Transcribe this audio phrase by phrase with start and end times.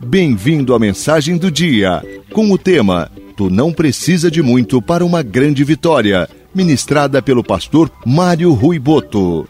[0.00, 5.22] Bem-vindo à mensagem do dia, com o tema Tu não precisa de muito para uma
[5.22, 9.48] grande vitória, ministrada pelo pastor Mário Rui Boto.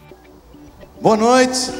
[1.01, 1.71] Boa noite.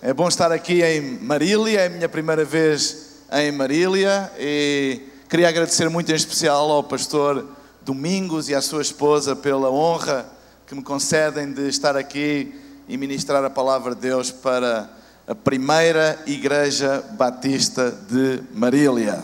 [0.00, 5.48] É bom estar aqui em Marília, é a minha primeira vez em Marília e queria
[5.48, 7.46] agradecer muito em especial ao pastor
[7.82, 10.26] Domingos e à sua esposa pela honra
[10.66, 14.88] que me concedem de estar aqui e ministrar a palavra de Deus para
[15.26, 19.22] a primeira igreja batista de Marília.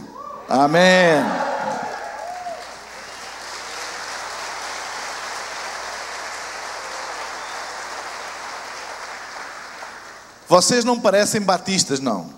[0.48, 1.22] Amém.
[10.48, 12.30] Vocês não parecem batistas, não.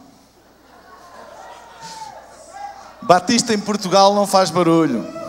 [3.02, 5.19] Batista em Portugal não faz barulho.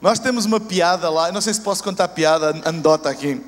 [0.00, 3.44] Nós temos uma piada lá, não sei se posso contar piada, anedota aqui.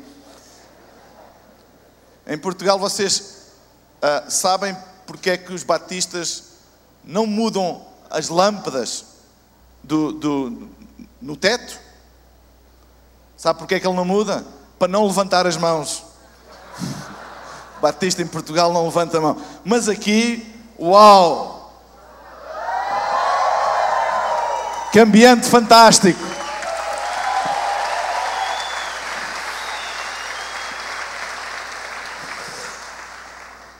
[2.26, 3.52] Em Portugal vocês
[4.02, 6.44] uh, sabem porque é que os batistas
[7.04, 9.04] não mudam as lâmpadas
[9.82, 10.68] do, do,
[11.22, 11.78] no teto?
[13.36, 14.44] Sabe porque é que ele não muda?
[14.76, 16.02] Para não levantar as mãos.
[17.80, 19.40] Batista em Portugal não levanta a mão.
[19.64, 21.58] Mas aqui, uau!
[24.92, 26.29] Que ambiente fantástico!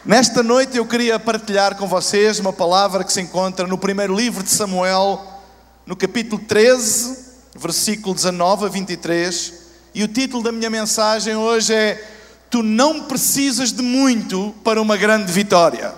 [0.03, 4.43] Nesta noite eu queria partilhar com vocês uma palavra que se encontra no primeiro livro
[4.43, 5.23] de Samuel,
[5.85, 7.19] no capítulo 13,
[7.55, 9.53] versículo 19 a 23.
[9.95, 12.03] E o título da minha mensagem hoje é:
[12.49, 15.93] Tu não precisas de muito para uma grande vitória.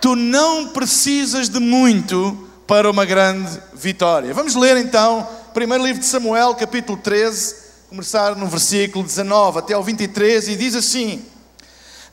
[0.00, 4.34] Tu não precisas de muito para uma grande vitória.
[4.34, 7.54] Vamos ler então, primeiro livro de Samuel, capítulo 13,
[7.88, 11.24] começar no versículo 19 até ao 23, e diz assim.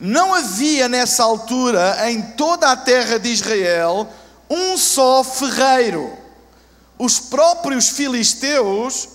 [0.00, 4.08] Não havia nessa altura em toda a terra de Israel
[4.48, 6.12] um só ferreiro.
[6.98, 9.08] Os próprios filisteus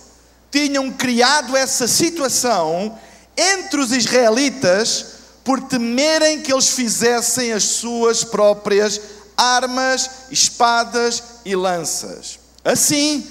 [0.50, 2.98] tinham criado essa situação
[3.36, 5.06] entre os israelitas
[5.42, 9.00] por temerem que eles fizessem as suas próprias
[9.36, 12.38] armas, espadas e lanças.
[12.64, 13.26] Assim,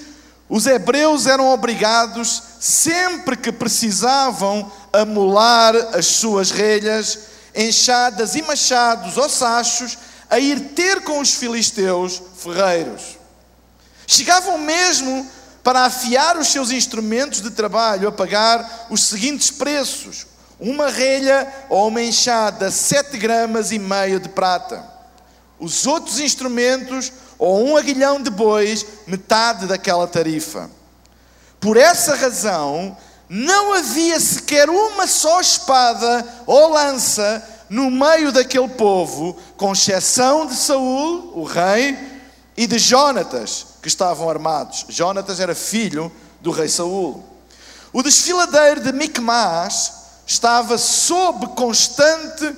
[0.48, 7.18] os hebreus eram obrigados, sempre que precisavam amolar as suas relhas,
[7.54, 9.98] enxadas e machados ou sachos,
[10.28, 13.18] a ir ter com os filisteus ferreiros.
[14.06, 15.26] Chegavam mesmo
[15.62, 20.26] para afiar os seus instrumentos de trabalho a pagar os seguintes preços:
[20.60, 24.84] uma relha ou uma enxada, sete gramas e meio de prata.
[25.58, 30.70] Os outros instrumentos, ou um aguilhão de bois, metade daquela tarifa.
[31.60, 32.96] Por essa razão,
[33.28, 40.54] não havia sequer uma só espada ou lança no meio daquele povo, com exceção de
[40.54, 41.98] Saul, o rei,
[42.56, 44.86] e de Jonatas, que estavam armados.
[44.88, 47.24] Jonatas era filho do rei Saul.
[47.92, 49.92] O desfiladeiro de Micmas
[50.26, 52.54] estava sob constante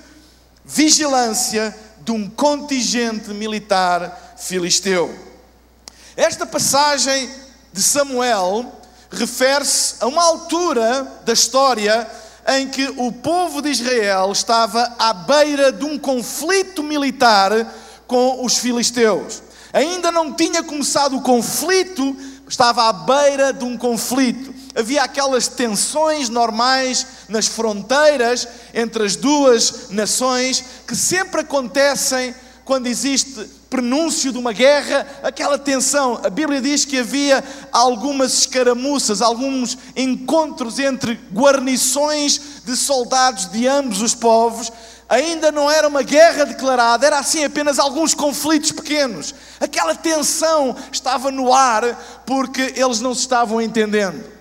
[0.65, 5.15] vigilância de um contingente militar filisteu.
[6.17, 7.31] Esta passagem
[7.73, 8.73] de Samuel
[9.17, 12.09] refere-se a uma altura da história
[12.49, 17.51] em que o povo de Israel estava à beira de um conflito militar
[18.07, 19.43] com os filisteus.
[19.73, 22.17] Ainda não tinha começado o conflito,
[22.49, 24.55] estava à beira de um conflito.
[24.77, 32.35] Havia aquelas tensões normais nas fronteiras entre as duas nações que sempre acontecem
[32.67, 36.21] quando existe prenúncio de uma guerra, aquela tensão.
[36.25, 44.03] A Bíblia diz que havia algumas escaramuças, alguns encontros entre guarnições de soldados de ambos
[44.03, 44.73] os povos.
[45.09, 49.33] Ainda não era uma guerra declarada, era assim apenas alguns conflitos pequenos.
[49.61, 51.85] Aquela tensão estava no ar
[52.27, 54.36] porque eles não se estavam entendendo.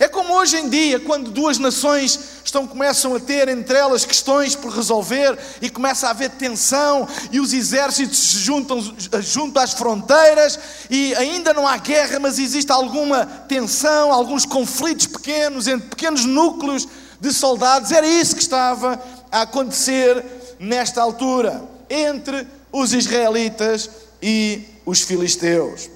[0.00, 4.56] É como hoje em dia, quando duas nações estão, começam a ter entre elas questões
[4.56, 8.80] por resolver e começa a haver tensão e os exércitos se juntam
[9.20, 10.58] junto às fronteiras
[10.88, 16.88] e ainda não há guerra, mas existe alguma tensão, alguns conflitos pequenos entre pequenos núcleos
[17.20, 17.92] de soldados.
[17.92, 18.98] Era isso que estava
[19.30, 20.24] a acontecer
[20.58, 23.90] nesta altura entre os israelitas
[24.22, 25.90] e os filisteus.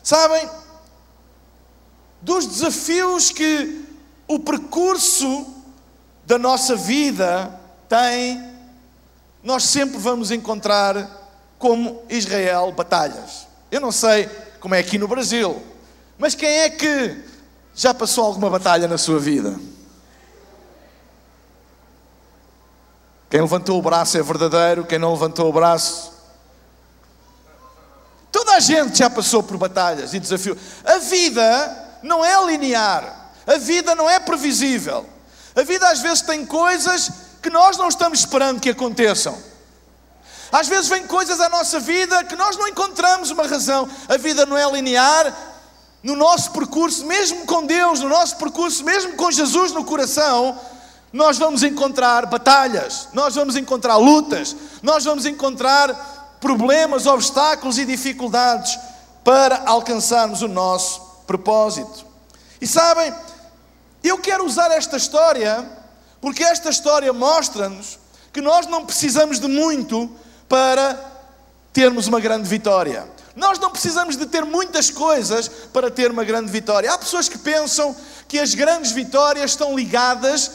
[0.00, 0.48] Sabem?
[2.24, 3.84] Dos desafios que
[4.26, 5.46] o percurso
[6.24, 8.42] da nossa vida tem,
[9.42, 11.22] nós sempre vamos encontrar,
[11.58, 13.46] como Israel, batalhas.
[13.70, 14.26] Eu não sei
[14.58, 15.62] como é aqui no Brasil,
[16.18, 17.22] mas quem é que
[17.76, 19.58] Já passou alguma batalha na sua vida?
[23.28, 26.12] Quem levantou o braço é verdadeiro, quem não levantou o braço.
[28.30, 30.56] Toda a gente já passou por batalhas e desafios.
[30.84, 35.06] A vida não é linear, a vida não é previsível.
[35.56, 37.10] A vida às vezes tem coisas
[37.42, 39.36] que nós não estamos esperando que aconteçam.
[40.52, 43.88] Às vezes vem coisas à nossa vida que nós não encontramos uma razão.
[44.08, 45.34] A vida não é linear.
[46.02, 50.60] No nosso percurso, mesmo com Deus, no nosso percurso, mesmo com Jesus no coração,
[51.10, 58.78] nós vamos encontrar batalhas, nós vamos encontrar lutas, nós vamos encontrar problemas, obstáculos e dificuldades
[59.24, 62.06] para alcançarmos o nosso propósito.
[62.60, 63.12] E sabem,
[64.02, 65.66] eu quero usar esta história
[66.20, 67.98] porque esta história mostra-nos
[68.32, 70.10] que nós não precisamos de muito
[70.48, 70.98] para
[71.72, 73.06] termos uma grande vitória.
[73.36, 76.92] Nós não precisamos de ter muitas coisas para ter uma grande vitória.
[76.92, 77.94] Há pessoas que pensam
[78.28, 80.50] que as grandes vitórias estão ligadas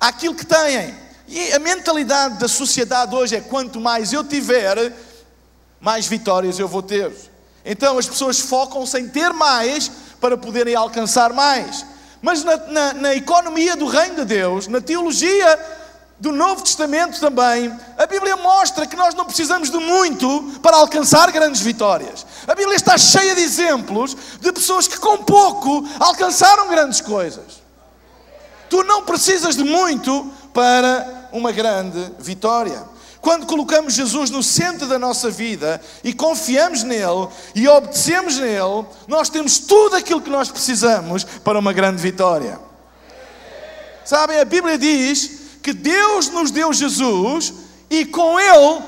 [0.00, 0.94] àquilo que têm.
[1.28, 4.92] E a mentalidade da sociedade hoje é: quanto mais eu tiver,
[5.80, 7.12] mais vitórias eu vou ter.
[7.64, 9.90] Então as pessoas focam-se em ter mais
[10.24, 11.84] para poderem alcançar mais.
[12.22, 15.58] Mas na, na, na economia do reino de Deus, na teologia
[16.18, 21.30] do Novo Testamento também, a Bíblia mostra que nós não precisamos de muito para alcançar
[21.30, 22.24] grandes vitórias.
[22.46, 27.62] A Bíblia está cheia de exemplos de pessoas que com pouco alcançaram grandes coisas.
[28.70, 32.82] Tu não precisas de muito para uma grande vitória.
[33.24, 39.30] Quando colocamos Jesus no centro da nossa vida e confiamos nele e obedecemos nele, nós
[39.30, 42.60] temos tudo aquilo que nós precisamos para uma grande vitória.
[44.04, 47.54] Sabem, a Bíblia diz que Deus nos deu Jesus
[47.88, 48.82] e com Ele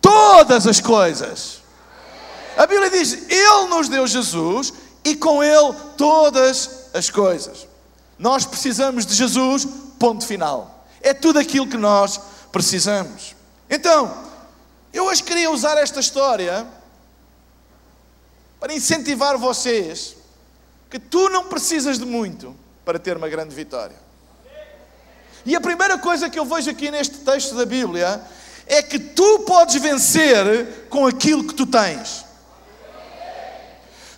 [0.00, 1.60] todas as coisas.
[2.56, 4.72] A Bíblia diz: Ele nos deu Jesus
[5.04, 7.68] e com Ele todas as coisas.
[8.18, 9.68] Nós precisamos de Jesus,
[9.98, 10.86] ponto final.
[11.02, 12.18] É tudo aquilo que nós
[12.50, 13.38] precisamos.
[13.70, 14.12] Então,
[14.92, 16.66] eu hoje queria usar esta história
[18.58, 20.16] para incentivar vocês
[20.90, 23.96] que tu não precisas de muito para ter uma grande vitória.
[25.46, 28.20] E a primeira coisa que eu vejo aqui neste texto da Bíblia
[28.66, 32.24] é que tu podes vencer com aquilo que tu tens.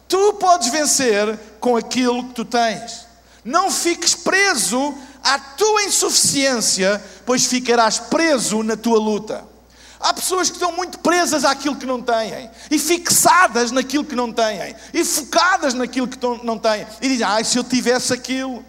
[0.09, 3.07] Tu podes vencer com aquilo que tu tens.
[3.45, 9.45] Não fiques preso à tua insuficiência, pois ficarás preso na tua luta.
[10.01, 14.33] Há pessoas que estão muito presas àquilo que não têm, e fixadas naquilo que não
[14.33, 18.65] têm, e focadas naquilo que não têm, e dizem: ai, se eu tivesse aquilo.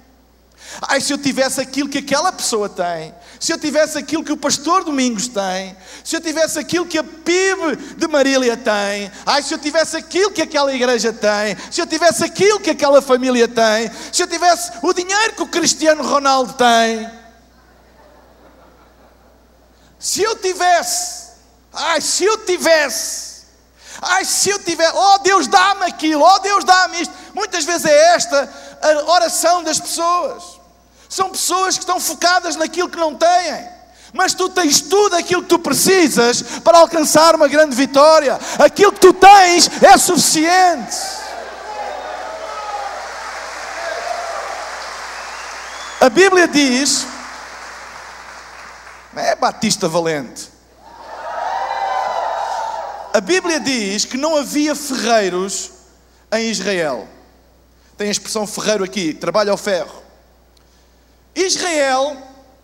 [0.82, 4.38] Ai, se eu tivesse aquilo que aquela pessoa tem, se eu tivesse aquilo que o
[4.38, 9.54] pastor Domingos tem, se eu tivesse aquilo que a PIB de Marília tem, ai, se
[9.54, 13.92] eu tivesse aquilo que aquela igreja tem, se eu tivesse aquilo que aquela família tem,
[14.12, 17.10] se eu tivesse o dinheiro que o Cristiano Ronaldo tem,
[20.00, 21.32] se eu tivesse,
[21.72, 23.44] ai, se eu tivesse,
[24.02, 27.14] ai, se eu tivesse, oh Deus dá-me aquilo, oh Deus dá-me isto.
[27.34, 28.50] Muitas vezes é esta
[28.82, 30.53] a oração das pessoas.
[31.14, 33.70] São pessoas que estão focadas naquilo que não têm.
[34.14, 38.40] Mas tu tens tudo aquilo que tu precisas para alcançar uma grande vitória.
[38.58, 40.98] Aquilo que tu tens é suficiente.
[46.02, 47.06] A Bíblia diz,
[49.16, 50.50] é Batista Valente.
[53.14, 55.70] A Bíblia diz que não havia ferreiros
[56.32, 57.08] em Israel.
[57.96, 60.03] Tem a expressão ferreiro aqui, trabalha ao ferro.
[61.36, 62.18] Israel,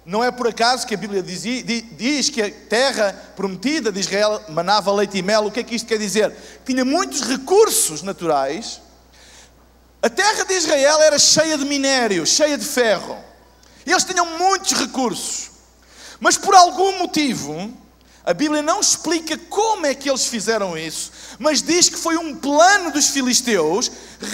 [0.06, 4.42] não é por acaso que a Bíblia diz, diz, que a terra prometida de Israel
[4.50, 5.46] manava leite e mel.
[5.46, 6.36] O que é que isto quer dizer?
[6.66, 8.82] Tinha muitos recursos naturais.
[10.02, 13.18] A terra de Israel era cheia de minério, cheia de ferro.
[13.86, 15.50] Eles tinham muitos recursos.
[16.20, 17.72] Mas por algum motivo,
[18.30, 22.36] a Bíblia não explica como é que eles fizeram isso, mas diz que foi um
[22.36, 23.92] plano dos filisteus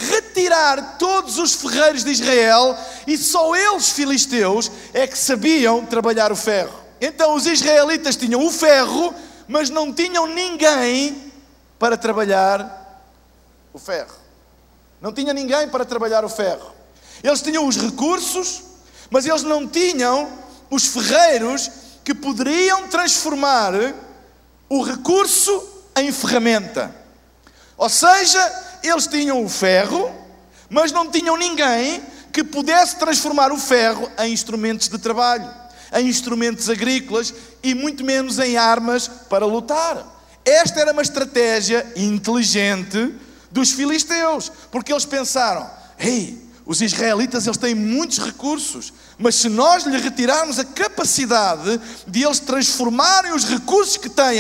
[0.10, 6.36] retirar todos os ferreiros de Israel e só eles, filisteus, é que sabiam trabalhar o
[6.36, 6.78] ferro.
[7.00, 9.16] Então os israelitas tinham o ferro,
[9.48, 11.32] mas não tinham ninguém
[11.80, 13.02] para trabalhar
[13.72, 14.18] o ferro.
[15.00, 16.70] Não tinha ninguém para trabalhar o ferro.
[17.24, 18.62] Eles tinham os recursos,
[19.10, 20.28] mas eles não tinham
[20.70, 23.74] os ferreiros que poderiam transformar
[24.70, 26.96] o recurso em ferramenta.
[27.76, 28.40] Ou seja,
[28.84, 30.14] eles tinham o ferro,
[30.70, 35.50] mas não tinham ninguém que pudesse transformar o ferro em instrumentos de trabalho,
[35.94, 37.34] em instrumentos agrícolas
[37.64, 40.06] e muito menos em armas para lutar.
[40.46, 43.16] Esta era uma estratégia inteligente
[43.50, 49.84] dos filisteus, porque eles pensaram: ei, Os israelitas eles têm muitos recursos, mas se nós
[49.84, 54.40] lhe retirarmos a capacidade de eles transformarem os recursos que têm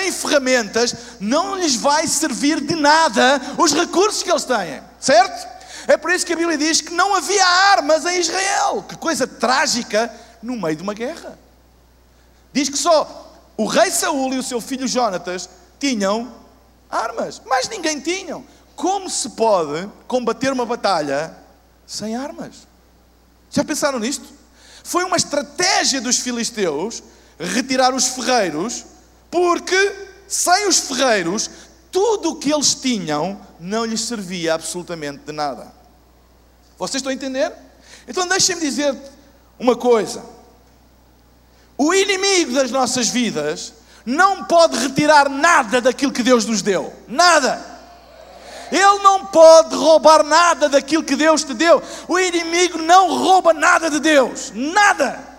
[0.00, 5.56] em ferramentas, não lhes vai servir de nada os recursos que eles têm, certo?
[5.86, 8.84] É por isso que a Bíblia diz que não havia armas em Israel.
[8.88, 11.38] Que coisa trágica no meio de uma guerra.
[12.52, 16.32] Diz que só o rei Saul e o seu filho Jonatas tinham
[16.90, 18.42] armas, mas ninguém tinha.
[18.74, 21.45] Como se pode combater uma batalha
[21.86, 22.66] sem armas.
[23.50, 24.26] Já pensaram nisto?
[24.82, 27.02] Foi uma estratégia dos filisteus
[27.38, 28.84] retirar os ferreiros,
[29.30, 31.50] porque sem os ferreiros,
[31.90, 35.72] tudo o que eles tinham não lhes servia absolutamente de nada.
[36.78, 37.52] Vocês estão a entender?
[38.06, 38.96] Então deixem-me dizer
[39.58, 40.24] uma coisa.
[41.78, 43.72] O inimigo das nossas vidas
[44.04, 46.92] não pode retirar nada daquilo que Deus nos deu.
[47.08, 47.75] Nada.
[48.70, 51.82] Ele não pode roubar nada daquilo que Deus te deu.
[52.08, 55.36] O inimigo não rouba nada de Deus, nada.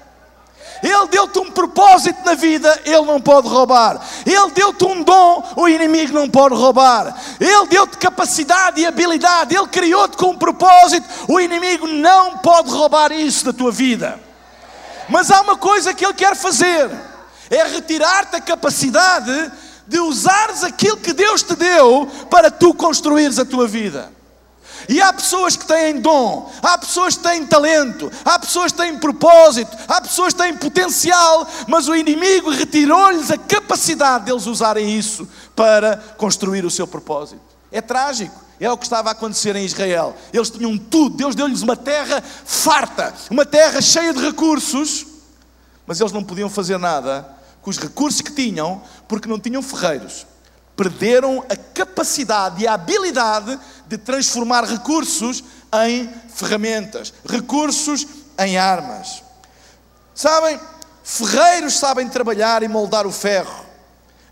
[0.84, 4.00] Ele deu-te um propósito na vida, ele não pode roubar.
[4.26, 7.16] Ele deu-te um dom, o inimigo não pode roubar.
[7.40, 13.12] Ele deu-te capacidade e habilidade, ele criou-te com um propósito, o inimigo não pode roubar
[13.12, 14.20] isso da tua vida.
[15.10, 16.90] Mas há uma coisa que ele quer fazer:
[17.50, 19.52] é retirar-te a capacidade
[19.88, 24.12] de usares aquilo que Deus te deu para tu construires a tua vida.
[24.90, 28.98] E há pessoas que têm dom, há pessoas que têm talento, há pessoas que têm
[28.98, 35.28] propósito, há pessoas que têm potencial, mas o inimigo retirou-lhes a capacidade deles usarem isso
[35.56, 37.42] para construir o seu propósito.
[37.72, 38.48] É trágico.
[38.60, 40.16] É o que estava a acontecer em Israel.
[40.34, 45.06] Eles tinham tudo, Deus deu-lhes uma terra farta, uma terra cheia de recursos,
[45.86, 47.37] mas eles não podiam fazer nada
[47.68, 50.26] com os recursos que tinham, porque não tinham ferreiros.
[50.74, 55.44] Perderam a capacidade e a habilidade de transformar recursos
[55.86, 58.08] em ferramentas, recursos
[58.40, 59.22] em armas.
[60.16, 60.58] Sabem,
[61.04, 63.66] ferreiros sabem trabalhar e moldar o ferro,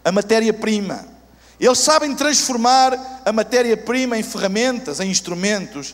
[0.05, 1.05] a matéria-prima.
[1.59, 5.93] Eles sabem transformar a matéria-prima em ferramentas, em instrumentos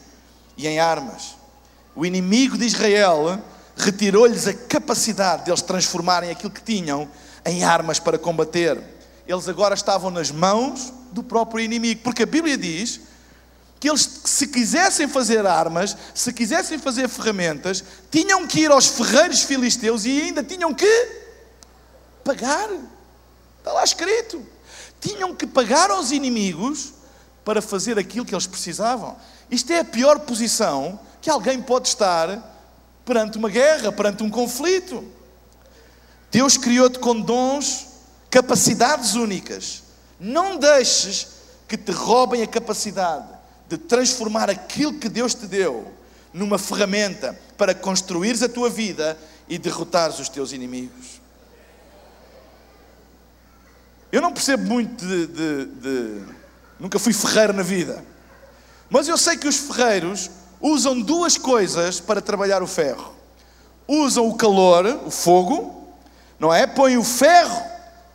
[0.55, 1.36] e em armas.
[1.95, 3.41] O inimigo de Israel
[3.75, 7.10] retirou-lhes a capacidade de eles transformarem aquilo que tinham
[7.45, 8.81] em armas para combater.
[9.27, 13.01] Eles agora estavam nas mãos do próprio inimigo, porque a Bíblia diz
[13.79, 19.41] que eles, se quisessem fazer armas, se quisessem fazer ferramentas, tinham que ir aos ferreiros
[19.41, 21.21] filisteus e ainda tinham que
[22.24, 22.69] pagar.
[23.57, 24.45] Está lá escrito.
[25.00, 26.93] Tinham que pagar aos inimigos
[27.43, 29.17] para fazer aquilo que eles precisavam.
[29.50, 32.51] Isto é a pior posição que alguém pode estar
[33.03, 35.03] perante uma guerra, perante um conflito.
[36.31, 37.88] Deus criou-te com dons,
[38.29, 39.83] capacidades únicas.
[40.17, 41.27] Não deixes
[41.67, 43.27] que te roubem a capacidade
[43.67, 45.91] de transformar aquilo que Deus te deu
[46.33, 51.21] numa ferramenta para construires a tua vida e derrotares os teus inimigos.
[54.11, 56.21] Eu não percebo muito de, de, de,
[56.79, 58.03] Nunca fui ferreiro na vida.
[58.89, 63.13] Mas eu sei que os ferreiros usam duas coisas para trabalhar o ferro:
[63.88, 65.80] usam o calor, o fogo,
[66.41, 66.65] não é?
[66.65, 67.62] Põe o ferro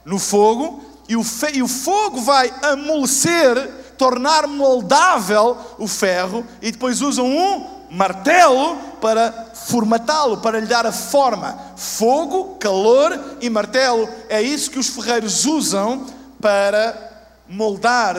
[0.05, 3.57] no fogo e o, e o fogo vai amolecer,
[3.97, 10.91] tornar moldável o ferro e depois usam um martelo para formatá-lo, para lhe dar a
[10.91, 11.57] forma.
[11.77, 14.09] Fogo, calor e martelo.
[14.29, 16.05] É isso que os ferreiros usam
[16.41, 18.17] para moldar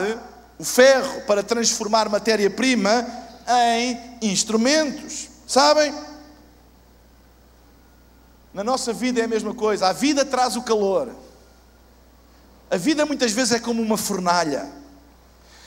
[0.58, 3.06] o ferro, para transformar matéria-prima
[3.46, 5.28] em instrumentos.
[5.46, 5.92] Sabem?
[8.58, 9.86] Na nossa vida é a mesma coisa.
[9.86, 11.14] A vida traz o calor.
[12.68, 14.68] A vida muitas vezes é como uma fornalha.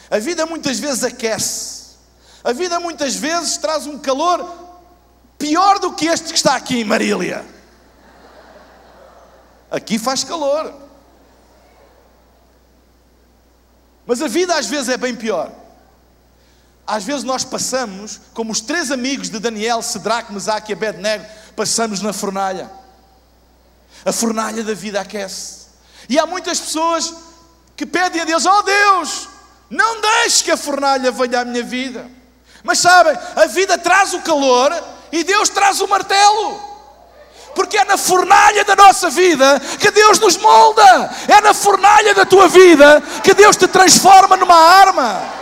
[0.10, 1.96] A vida muitas vezes aquece.
[2.44, 4.46] A vida muitas vezes traz um calor
[5.38, 7.46] pior do que este que está aqui em Marília.
[9.72, 10.74] Aqui faz calor.
[14.06, 15.50] Mas a vida às vezes é bem pior.
[16.86, 22.02] Às vezes nós passamos, como os três amigos de Daniel, Sedraque, Mesaque e Abednego, passamos
[22.02, 22.81] na fornalha.
[24.06, 25.68] A fornalha da vida aquece.
[26.10, 27.14] E há muitas pessoas
[27.76, 29.30] que pedem a Deus: Oh Deus,
[29.70, 32.10] não deixe que a fornalha venha à minha vida.
[32.64, 34.72] Mas sabem, a vida traz o calor
[35.12, 36.72] e Deus traz o martelo.
[37.56, 41.10] Porque é na fornalha da nossa vida que Deus nos molda.
[41.28, 45.41] É na fornalha da tua vida que Deus te transforma numa arma.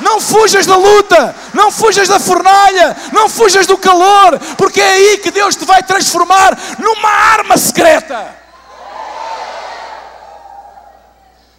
[0.00, 5.18] Não fujas da luta, não fujas da fornalha, não fujas do calor, porque é aí
[5.18, 8.38] que Deus te vai transformar numa arma secreta.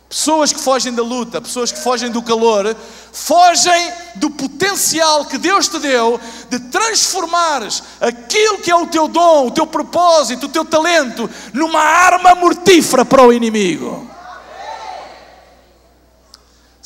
[0.09, 2.75] pessoas que fogem da luta, pessoas que fogem do calor,
[3.13, 6.19] fogem do potencial que Deus te deu
[6.49, 11.79] de transformares aquilo que é o teu dom, o teu propósito, o teu talento, numa
[11.79, 14.09] arma mortífera para o inimigo.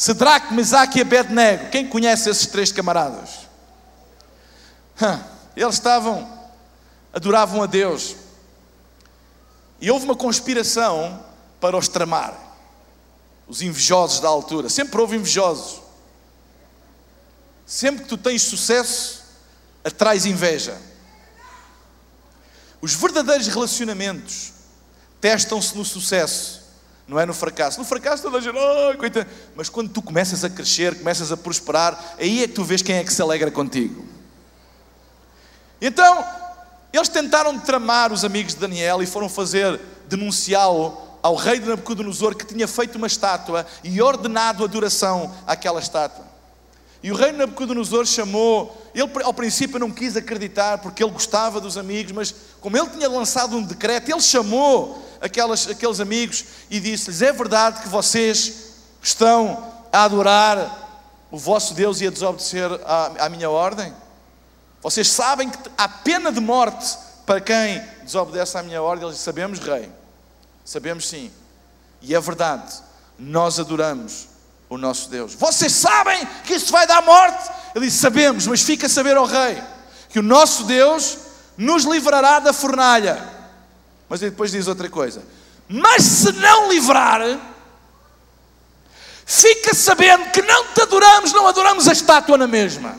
[0.03, 1.69] Sedraque, Mesaque e Abednego.
[1.69, 3.47] Quem conhece esses três camaradas?
[5.55, 6.29] Eles estavam,
[7.13, 8.17] adoravam a Deus.
[9.79, 11.25] E houve uma conspiração
[11.57, 12.37] para os tramar.
[13.47, 14.67] Os invejosos da altura.
[14.67, 15.81] Sempre houve invejosos.
[17.65, 19.23] Sempre que tu tens sucesso,
[19.85, 20.77] atrais inveja.
[22.81, 24.51] Os verdadeiros relacionamentos
[25.21, 26.62] testam-se no sucesso
[27.07, 27.79] não é no fracasso.
[27.79, 29.25] No fracasso toda a gente, oh.
[29.55, 32.95] Mas quando tu começas a crescer, começas a prosperar, aí é que tu vês quem
[32.95, 34.05] é que se alegra contigo.
[35.81, 36.25] Então,
[36.93, 42.35] eles tentaram tramar os amigos de Daniel e foram fazer, denunciá-lo ao rei de Nabucodonosor
[42.35, 46.25] que tinha feito uma estátua e ordenado adoração àquela estátua.
[47.01, 51.77] E o rei Nabucodonosor chamou, ele ao princípio não quis acreditar porque ele gostava dos
[51.77, 57.21] amigos, mas como ele tinha lançado um decreto, ele chamou aquelas, aqueles amigos e disse-lhes:
[57.21, 60.81] É verdade que vocês estão a adorar
[61.31, 63.93] o vosso Deus e a desobedecer à, à minha ordem?
[64.81, 69.07] Vocês sabem que há pena de morte para quem desobedece à minha ordem?
[69.07, 69.89] Eles sabemos, rei.
[70.65, 71.31] Sabemos sim.
[72.01, 72.73] E é verdade.
[73.17, 74.27] Nós adoramos
[74.69, 75.33] o nosso Deus.
[75.35, 77.49] Vocês sabem que isso vai dar morte?
[77.73, 79.63] Ele disse: Sabemos, mas fica a saber ao rei
[80.09, 81.17] que o nosso Deus
[81.57, 83.32] nos livrará da fornalha.
[84.13, 85.23] Mas depois diz outra coisa:
[85.67, 87.19] Mas se não livrar,
[89.25, 92.95] fica sabendo que não te adoramos, não adoramos a estátua na mesma.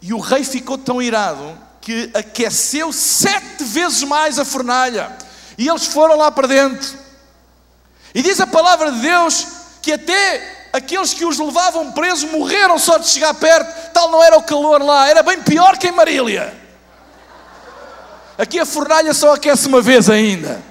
[0.00, 5.14] E o rei ficou tão irado que aqueceu sete vezes mais a fornalha.
[5.58, 6.98] E eles foram lá para dentro.
[8.14, 9.46] E diz a palavra de Deus
[9.82, 13.92] que até aqueles que os levavam presos morreram só de chegar perto.
[13.92, 16.59] Tal não era o calor lá, era bem pior que em Marília.
[18.40, 20.62] Aqui a fornalha só aquece uma vez ainda.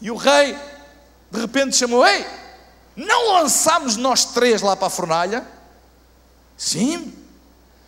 [0.00, 0.58] E o rei,
[1.30, 2.26] de repente, chamou: Ei,
[2.96, 5.46] não lançámos nós três lá para a fornalha?
[6.56, 7.16] Sim,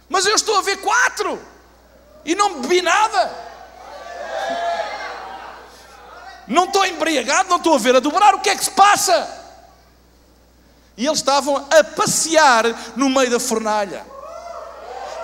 [0.08, 1.36] mas eu estou a ver quatro
[2.24, 3.34] e não bebi nada.
[6.46, 9.28] Não estou embriagado, não estou a ver a dobrar, o que é que se passa?
[10.96, 14.14] E eles estavam a passear no meio da fornalha.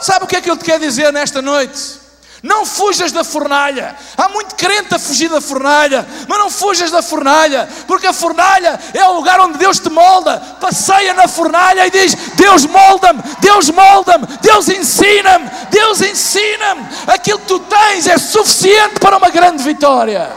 [0.03, 2.03] Sabe o que é que eu te quero dizer nesta noite?
[2.43, 3.95] Não fujas da fornalha.
[4.17, 8.81] Há muito crente a fugir da fornalha, mas não fujas da fornalha, porque a fornalha
[8.93, 10.41] é o lugar onde Deus te molda.
[10.61, 16.85] Passeia na fornalha e diz: Deus molda-me, Deus molda-me, Deus ensina-me, Deus ensina-me.
[17.07, 20.29] Aquilo que tu tens é suficiente para uma grande vitória.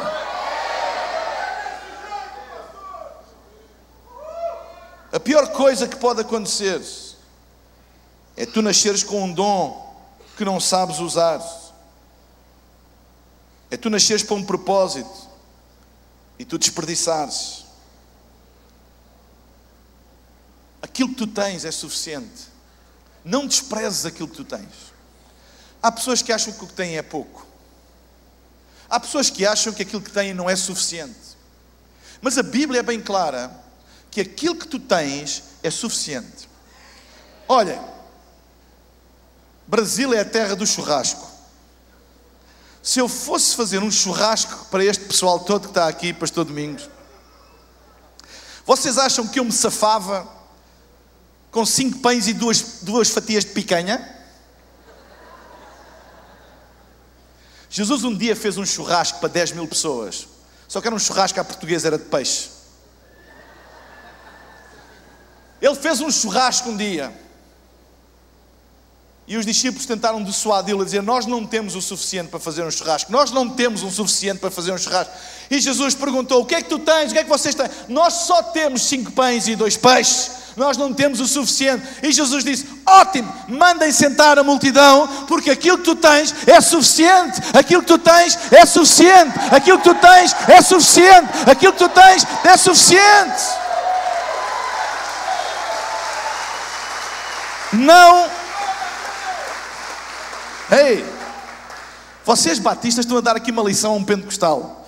[5.12, 6.80] A pior coisa que pode acontecer
[8.38, 9.86] é tu nasceres com um dom
[10.36, 11.42] que não sabes usar.
[13.72, 15.30] É tu nasceres para um propósito
[16.38, 17.66] e tu desperdiçares.
[20.82, 22.50] Aquilo que tu tens é suficiente.
[23.24, 24.94] Não desprezes aquilo que tu tens.
[25.82, 27.46] Há pessoas que acham que o que têm é pouco.
[28.90, 31.36] Há pessoas que acham que aquilo que têm não é suficiente.
[32.22, 33.52] Mas a Bíblia é bem clara
[34.12, 36.48] que aquilo que tu tens é suficiente.
[37.48, 37.95] Olha,
[39.68, 41.28] Brasil é a terra do churrasco.
[42.84, 46.88] Se eu fosse fazer um churrasco para este pessoal todo que está aqui, Pastor Domingos,
[48.64, 50.28] vocês acham que eu me safava
[51.50, 54.14] com cinco pães e duas, duas fatias de picanha?
[57.70, 60.28] Jesus um dia fez um churrasco para 10 mil pessoas,
[60.68, 62.50] só que era um churrasco à portuguesa, era de peixe.
[65.60, 67.25] Ele fez um churrasco um dia.
[69.28, 72.70] E os discípulos tentaram dissuadi-lo a dizer: Nós não temos o suficiente para fazer um
[72.70, 75.12] churrasco, nós não temos o suficiente para fazer um churrasco.
[75.50, 77.10] E Jesus perguntou: O que é que tu tens?
[77.10, 77.68] O que é que vocês têm?
[77.90, 81.84] Nós só temos cinco pães e dois peixes, nós não temos o suficiente.
[82.04, 87.42] E Jesus disse: Ótimo, mandem sentar a multidão, porque aquilo que tu tens é suficiente,
[87.52, 91.90] aquilo que tu tens é suficiente, aquilo que tu tens é suficiente, aquilo que tu
[91.90, 93.42] tens é suficiente.
[97.74, 98.35] Não
[100.72, 101.06] Ei,
[102.26, 104.84] vocês batistas estão a dar aqui uma lição a um pentecostal.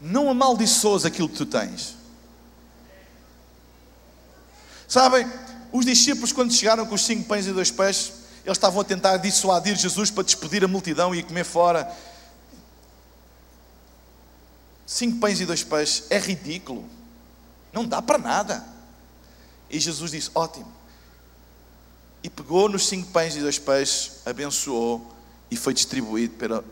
[0.00, 1.96] Não amaldiçoas aquilo que tu tens.
[4.86, 5.26] Sabem,
[5.72, 8.12] os discípulos, quando chegaram com os cinco pães e dois peixes,
[8.44, 11.90] Eles estavam a tentar dissuadir Jesus para despedir a multidão e comer fora.
[14.86, 16.84] Cinco pães e dois peixes é ridículo.
[17.72, 18.64] Não dá para nada.
[19.68, 20.75] E Jesus disse: Ótimo.
[22.26, 25.14] E pegou nos cinco pães e dois peixes, abençoou
[25.48, 26.64] e foi distribuído pela,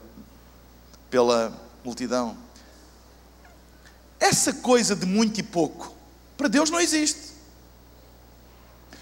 [1.08, 2.36] pela multidão.
[4.18, 5.94] Essa coisa de muito e pouco,
[6.36, 7.34] para Deus não existe.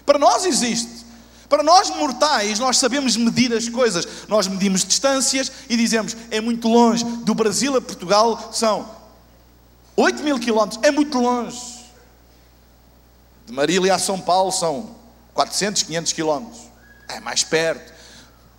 [0.05, 1.03] Para nós existe.
[1.49, 4.07] Para nós mortais, nós sabemos medir as coisas.
[4.27, 7.03] Nós medimos distâncias e dizemos é muito longe.
[7.03, 8.87] Do Brasil a Portugal são
[9.97, 11.83] 8 mil quilómetros, é muito longe.
[13.47, 15.01] De Marília a São Paulo são
[15.33, 16.61] 400, 500 quilómetros.
[17.07, 17.93] É mais perto.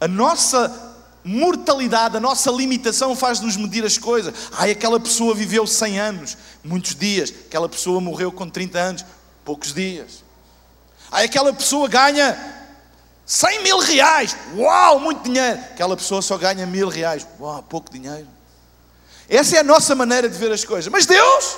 [0.00, 4.34] A nossa mortalidade, a nossa limitação faz-nos medir as coisas.
[4.52, 7.30] Ai, aquela pessoa viveu 100 anos, muitos dias.
[7.46, 9.04] Aquela pessoa morreu com 30 anos,
[9.44, 10.22] poucos dias.
[11.10, 12.36] Ai, aquela pessoa ganha
[13.24, 14.36] 100 mil reais.
[14.54, 15.58] Uau, muito dinheiro.
[15.72, 17.26] Aquela pessoa só ganha mil reais.
[17.40, 18.28] Uau, pouco dinheiro.
[19.28, 20.92] Essa é a nossa maneira de ver as coisas.
[20.92, 21.56] Mas Deus?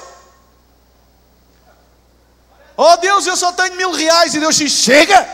[2.77, 4.35] Oh Deus, eu só tenho mil reais.
[4.35, 5.27] E Deus diz: chega.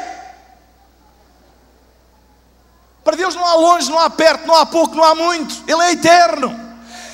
[3.04, 5.64] Para Deus não há longe, não há perto, não há pouco, não há muito.
[5.66, 6.62] Ele é eterno.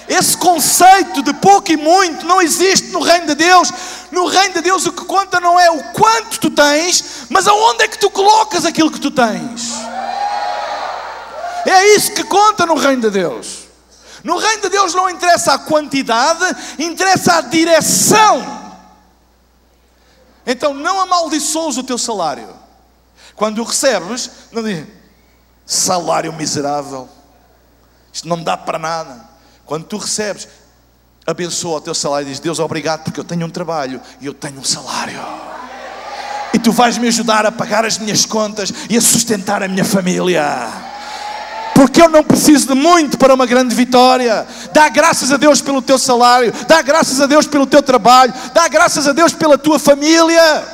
[0.07, 3.71] Esse conceito de pouco e muito não existe no reino de Deus.
[4.11, 7.85] No reino de Deus o que conta não é o quanto tu tens, mas aonde
[7.85, 9.73] é que tu colocas aquilo que tu tens.
[11.67, 13.69] É isso que conta no reino de Deus.
[14.25, 16.45] No reino de Deus não interessa a quantidade,
[16.79, 18.58] interessa a direção.
[20.51, 22.49] Então não amaldiçoes o teu salário.
[23.37, 24.87] Quando o recebes, não diz
[25.67, 27.07] salário miserável.
[28.11, 29.29] Isto não me dá para nada.
[29.67, 30.49] Quando tu recebes,
[31.27, 34.33] abençoa o teu salário e diz: Deus, obrigado porque eu tenho um trabalho e eu
[34.33, 35.21] tenho um salário.
[36.55, 39.85] E tu vais me ajudar a pagar as minhas contas e a sustentar a minha
[39.85, 40.88] família
[41.79, 44.45] porque eu não preciso de muito para uma grande vitória.
[44.73, 48.67] Dá graças a Deus pelo teu salário, dá graças a Deus pelo teu trabalho, dá
[48.67, 50.67] graças a Deus pela tua família.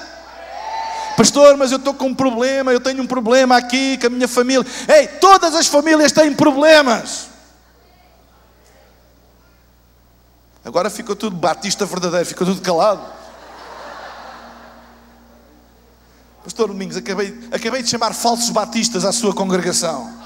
[1.14, 4.26] Pastor, mas eu estou com um problema, eu tenho um problema aqui com a minha
[4.26, 4.64] família.
[4.88, 7.26] Ei, todas as famílias têm problemas.
[10.64, 13.04] Agora ficou tudo batista verdadeiro, ficou tudo calado.
[16.42, 20.23] Pastor Domingos, acabei, acabei de chamar falsos batistas à sua congregação.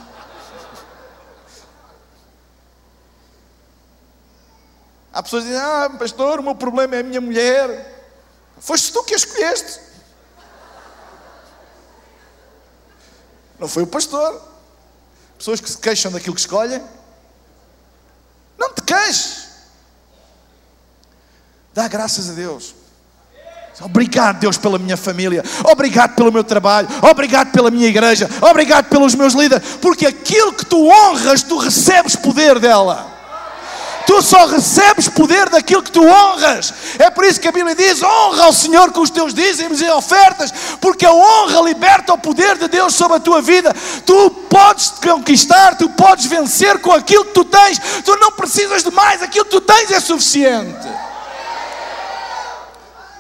[5.19, 8.07] Há pessoas que dizem: Ah, pastor, o meu problema é a minha mulher.
[8.61, 9.81] Foste tu que a escolheste.
[13.59, 14.41] Não foi o pastor.
[15.37, 16.81] Pessoas que se queixam daquilo que escolhem.
[18.57, 19.49] Não te queixes.
[21.75, 22.77] Dá graças a Deus.
[23.81, 25.43] Obrigado, Deus, pela minha família.
[25.65, 26.89] Obrigado pelo meu trabalho.
[27.03, 28.31] Obrigado pela minha igreja.
[28.41, 29.69] Obrigado pelos meus líderes.
[29.83, 33.18] Porque aquilo que tu honras, tu recebes poder dela.
[34.09, 36.73] Tu só recebes poder daquilo que tu honras.
[36.99, 39.91] É por isso que a Bíblia diz: honra ao Senhor com os teus dízimos e
[39.91, 43.71] ofertas, porque a honra liberta o poder de Deus sobre a tua vida.
[44.07, 47.79] Tu podes conquistar, tu podes vencer com aquilo que tu tens.
[48.03, 50.89] Tu não precisas de mais, aquilo que tu tens é suficiente.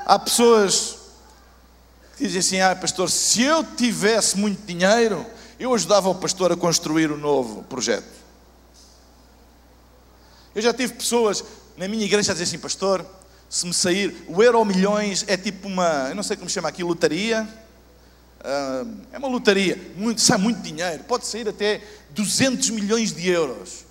[0.06, 0.96] Há pessoas
[2.16, 5.26] que dizem assim: ah, pastor, se eu tivesse muito dinheiro,
[5.60, 8.17] eu ajudava o pastor a construir um novo projeto.
[10.58, 11.44] Eu já tive pessoas
[11.76, 13.06] na minha igreja a dizer assim, pastor,
[13.48, 16.82] se me sair, o euro milhões é tipo uma, eu não sei como chama aqui,
[16.82, 17.48] lotaria.
[18.40, 23.84] Uh, é uma lotaria, muito, sai muito dinheiro, pode sair até 200 milhões de euros.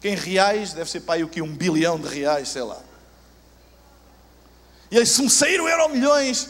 [0.00, 1.42] Que em reais deve ser aí o que?
[1.42, 2.80] Um bilhão de reais, sei lá.
[4.90, 6.48] E aí, se me sair o euro milhões,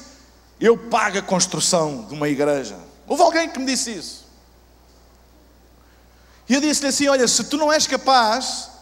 [0.60, 2.78] eu pago a construção de uma igreja.
[3.08, 4.24] Houve alguém que me disse isso.
[6.48, 8.72] E eu disse-lhe assim: Olha, se tu não és capaz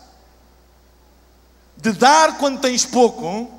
[1.82, 3.50] de dar quando tens pouco,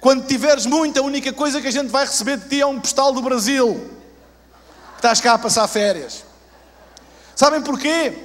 [0.00, 2.80] quando tiveres muito, a única coisa que a gente vai receber de ti é um
[2.80, 3.88] postal do Brasil,
[4.94, 6.24] que estás cá a passar férias.
[7.36, 8.18] Sabem porquê?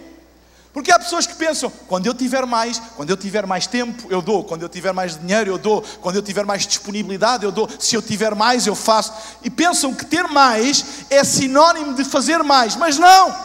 [0.73, 4.23] Porque há pessoas que pensam, quando eu tiver mais, quando eu tiver mais tempo, eu
[4.23, 7.69] dou, quando eu tiver mais dinheiro, eu dou, quando eu tiver mais disponibilidade, eu dou,
[7.79, 9.13] se eu tiver mais, eu faço.
[9.43, 13.35] E pensam que ter mais é sinónimo de fazer mais, mas não.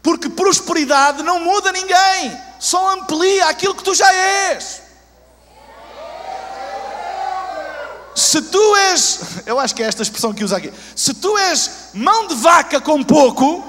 [0.00, 4.82] Porque prosperidade não muda ninguém, só amplia aquilo que tu já és.
[8.14, 11.88] Se tu és, eu acho que é esta expressão que usa aqui, se tu és
[11.94, 13.64] mão de vaca com pouco,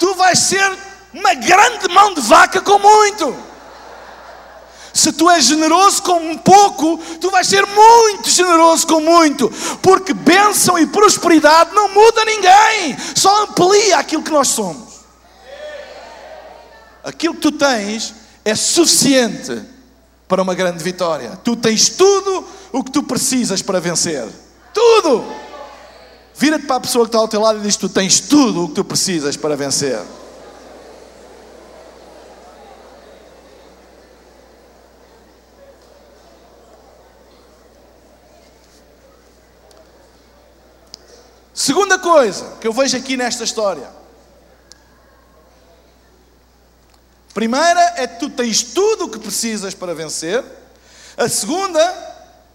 [0.00, 0.78] tu vais ser
[1.12, 3.36] uma grande mão de vaca com muito.
[4.92, 9.48] Se tu és generoso com um pouco, tu vais ser muito generoso com muito,
[9.80, 14.93] porque bênção e prosperidade não muda ninguém, só amplia aquilo que nós somos.
[17.04, 19.62] Aquilo que tu tens é suficiente
[20.26, 21.38] para uma grande vitória.
[21.44, 24.26] Tu tens tudo o que tu precisas para vencer.
[24.72, 25.22] Tudo!
[26.34, 28.68] Vira-te para a pessoa que está ao teu lado e diz: Tu tens tudo o
[28.68, 30.00] que tu precisas para vencer.
[41.52, 44.03] Segunda coisa que eu vejo aqui nesta história.
[47.34, 50.42] Primeira é que tu tens tudo o que precisas para vencer.
[51.16, 51.80] A segunda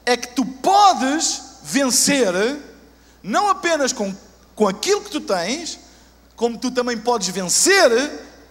[0.05, 2.33] é que tu podes vencer
[3.21, 4.15] não apenas com,
[4.55, 5.77] com aquilo que tu tens,
[6.37, 7.91] como tu também podes vencer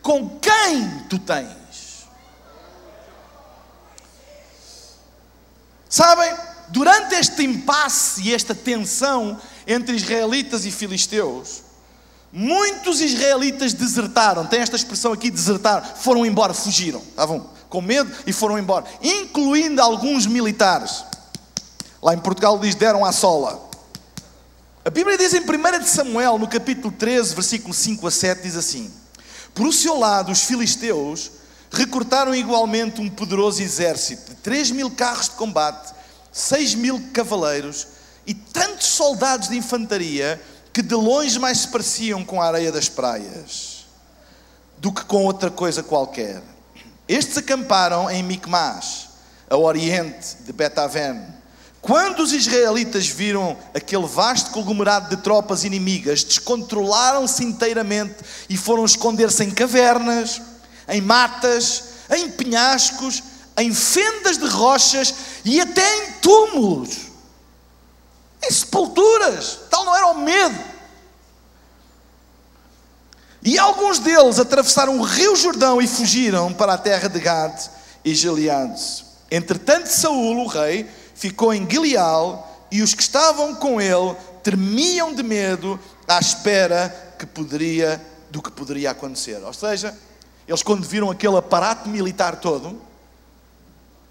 [0.02, 1.48] com quem tu tens.
[5.88, 6.30] Sabem,
[6.68, 11.62] durante este impasse e esta tensão entre israelitas e filisteus,
[12.32, 14.46] muitos israelitas desertaram.
[14.46, 17.00] Tem esta expressão aqui, desertar, foram embora, fugiram.
[17.00, 21.04] Estavam com medo e foram embora, incluindo alguns militares.
[22.02, 23.68] Lá em Portugal diz deram à sola.
[24.84, 28.90] A Bíblia diz em 1 Samuel, no capítulo 13, versículo 5 a 7, diz assim:
[29.54, 31.30] Por o seu lado, os filisteus
[31.70, 35.92] recrutaram igualmente um poderoso exército de 3 mil carros de combate,
[36.32, 37.86] 6 mil cavaleiros
[38.26, 40.40] e tantos soldados de infantaria
[40.78, 43.84] que de longe mais se pareciam com a areia das praias
[44.76, 46.40] do que com outra coisa qualquer.
[47.08, 49.08] Estes acamparam em Micmas,
[49.50, 51.20] a oriente de Betaven
[51.80, 58.14] quando os israelitas viram aquele vasto conglomerado de tropas inimigas, descontrolaram-se inteiramente
[58.48, 60.40] e foram esconder-se em cavernas,
[60.88, 63.20] em matas, em penhascos,
[63.56, 65.12] em fendas de rochas
[65.44, 67.07] e até em túmulos,
[68.50, 69.60] sepulturas.
[69.70, 70.58] Tal não era o medo.
[73.42, 77.58] E alguns deles atravessaram o rio Jordão e fugiram para a terra de Gad
[78.04, 79.04] e Gileade.
[79.30, 85.22] Entretanto, Saul, o rei, ficou em Gileal e os que estavam com ele tremiam de
[85.22, 89.42] medo à espera que poderia, do que poderia acontecer.
[89.44, 89.96] Ou seja,
[90.46, 92.80] eles quando viram aquele aparato militar todo,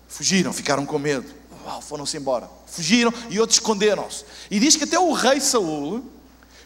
[0.07, 1.36] fugiram, ficaram com medo.
[1.81, 2.49] Foram-se embora.
[2.65, 4.23] Fugiram e outros esconderam-se.
[4.49, 6.03] E diz que até o rei Saul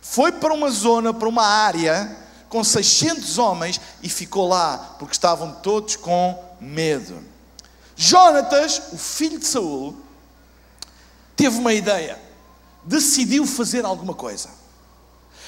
[0.02, 2.18] foi para uma zona, para uma área
[2.50, 7.18] com 600 homens e ficou lá porque estavam todos com medo.
[7.96, 9.96] Jonatas, o filho de Saul,
[11.36, 12.20] teve uma ideia,
[12.84, 14.50] decidiu fazer alguma coisa.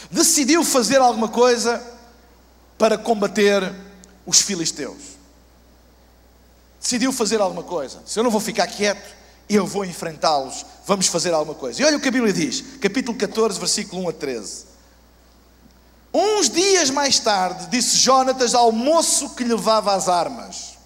[0.09, 1.81] Decidiu fazer alguma coisa
[2.77, 3.73] para combater
[4.25, 5.13] os filisteus.
[6.79, 8.01] Decidiu fazer alguma coisa.
[8.05, 10.65] Se eu não vou ficar quieto, eu vou enfrentá-los.
[10.85, 11.81] Vamos fazer alguma coisa.
[11.81, 14.65] E olha o que a Bíblia diz, capítulo 14, versículo 1 a 13.
[16.13, 20.77] Uns dias mais tarde, disse Jonatas ao moço que levava as armas.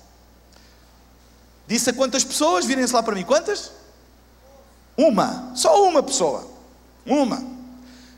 [1.67, 2.65] Disse a quantas pessoas?
[2.65, 3.23] Virem-se lá para mim.
[3.23, 3.71] Quantas?
[4.95, 6.49] Uma, só uma pessoa.
[7.05, 7.43] Uma.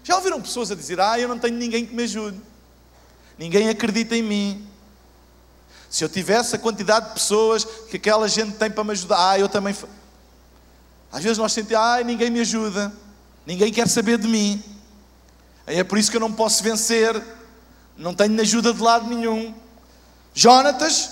[0.04, 2.40] Já ouviram pessoas a dizer: Ah, eu não tenho ninguém que me ajude.
[3.40, 4.68] Ninguém acredita em mim.
[5.90, 9.40] Se eu tivesse a quantidade de pessoas que aquela gente tem para me ajudar, ah,
[9.40, 9.76] eu também.
[11.12, 12.92] Às vezes nós sentimos: Ah, ninguém me ajuda.
[13.46, 14.64] Ninguém quer saber de mim.
[15.66, 17.22] É por isso que eu não posso vencer.
[17.98, 19.54] Não tenho ajuda de lado nenhum.
[20.34, 21.12] Jonatas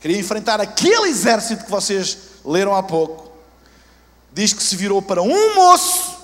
[0.00, 3.24] queria enfrentar aquele exército que vocês leram há pouco
[4.34, 6.18] diz que se virou para um moço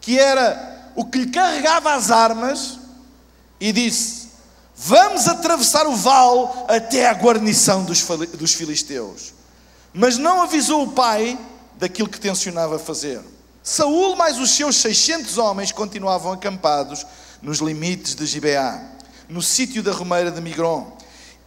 [0.00, 2.78] que era o que lhe carregava as armas
[3.60, 4.28] e disse:
[4.76, 8.02] Vamos atravessar o vale até à guarnição dos,
[8.38, 9.34] dos filisteus.
[9.92, 11.36] Mas não avisou o pai
[11.78, 13.20] daquilo que tencionava fazer.
[13.62, 17.04] Saúl mais os seus 600 homens continuavam acampados
[17.42, 18.80] nos limites de Gibeá,
[19.28, 20.96] no sítio da romeira de Migron.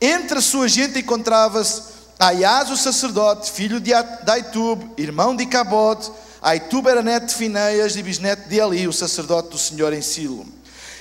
[0.01, 6.11] Entre a sua gente encontrava-se Aias, o sacerdote, filho de Aitub, irmão de Cabod,
[6.41, 10.45] Aitub era neto de Fineias e bisneto de Eli, o sacerdote do Senhor em Silo.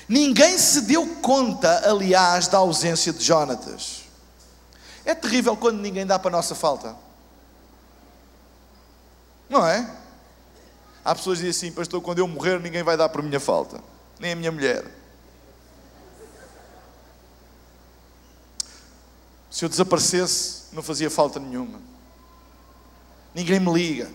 [0.08, 4.04] Ninguém se deu conta, aliás, da ausência de Jonatas.
[5.04, 6.94] É terrível quando ninguém dá para a nossa falta.
[9.48, 9.88] Não é?
[11.04, 13.82] Há pessoas que dizem assim, pastor, quando eu morrer ninguém vai dar a minha falta.
[14.18, 14.84] Nem a minha mulher.
[19.50, 21.80] Se eu desaparecesse, não fazia falta nenhuma.
[23.34, 24.10] Ninguém me liga.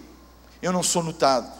[0.62, 1.52] Eu não sou notado.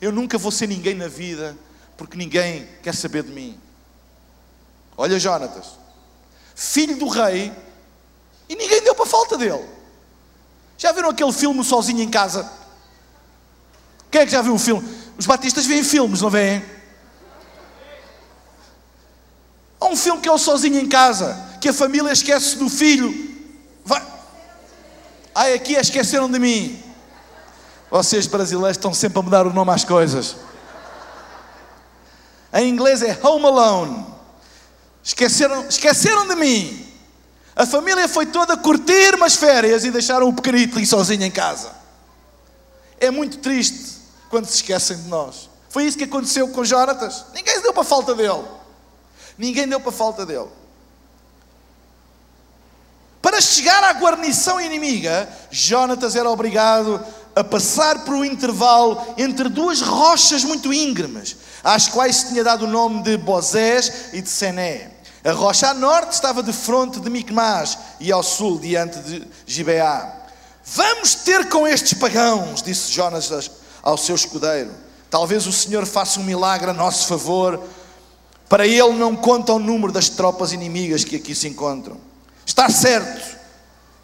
[0.00, 1.56] Eu nunca vou ser ninguém na vida
[1.96, 3.60] porque ninguém quer saber de mim.
[4.96, 5.78] Olha, Jonatas,
[6.54, 7.52] filho do rei,
[8.48, 9.68] e ninguém deu para falta dele.
[10.78, 12.50] Já viram aquele filme Sozinho em Casa?
[14.10, 14.86] Quem é que já viu o filme?
[15.16, 16.64] Os batistas veem filmes, não veem?
[19.80, 23.12] Há um filme que é o Sozinho em Casa, que a família esquece do filho.
[23.84, 24.02] Vai.
[25.34, 26.82] Ai, aqui esqueceram de mim.
[27.90, 30.36] Vocês brasileiros estão sempre a mudar o nome às coisas.
[32.52, 34.06] Em inglês é Home Alone.
[35.04, 36.86] Esqueceram, esqueceram de mim.
[37.54, 41.72] A família foi toda curtir umas férias e deixaram o pequenito sozinho em casa.
[42.98, 43.99] É muito triste
[44.30, 45.50] quando se esquecem de nós.
[45.68, 47.26] Foi isso que aconteceu com Jonatas.
[47.34, 48.44] Ninguém deu para a falta dele.
[49.36, 50.48] Ninguém deu para a falta dele.
[53.20, 57.04] Para chegar à guarnição inimiga, Jonatas era obrigado
[57.36, 62.64] a passar por um intervalo entre duas rochas muito íngremes, às quais se tinha dado
[62.64, 64.90] o nome de Bozés e de Sené.
[65.22, 70.16] A rocha a norte estava de fronte de Micmas e ao sul, diante de Gibeá.
[70.64, 73.28] Vamos ter com estes pagãos, disse Jonas
[73.82, 74.70] ao seu escudeiro.
[75.10, 77.60] Talvez o Senhor faça um milagre a nosso favor.
[78.48, 81.96] Para ele não conta o número das tropas inimigas que aqui se encontram.
[82.44, 83.36] Está certo,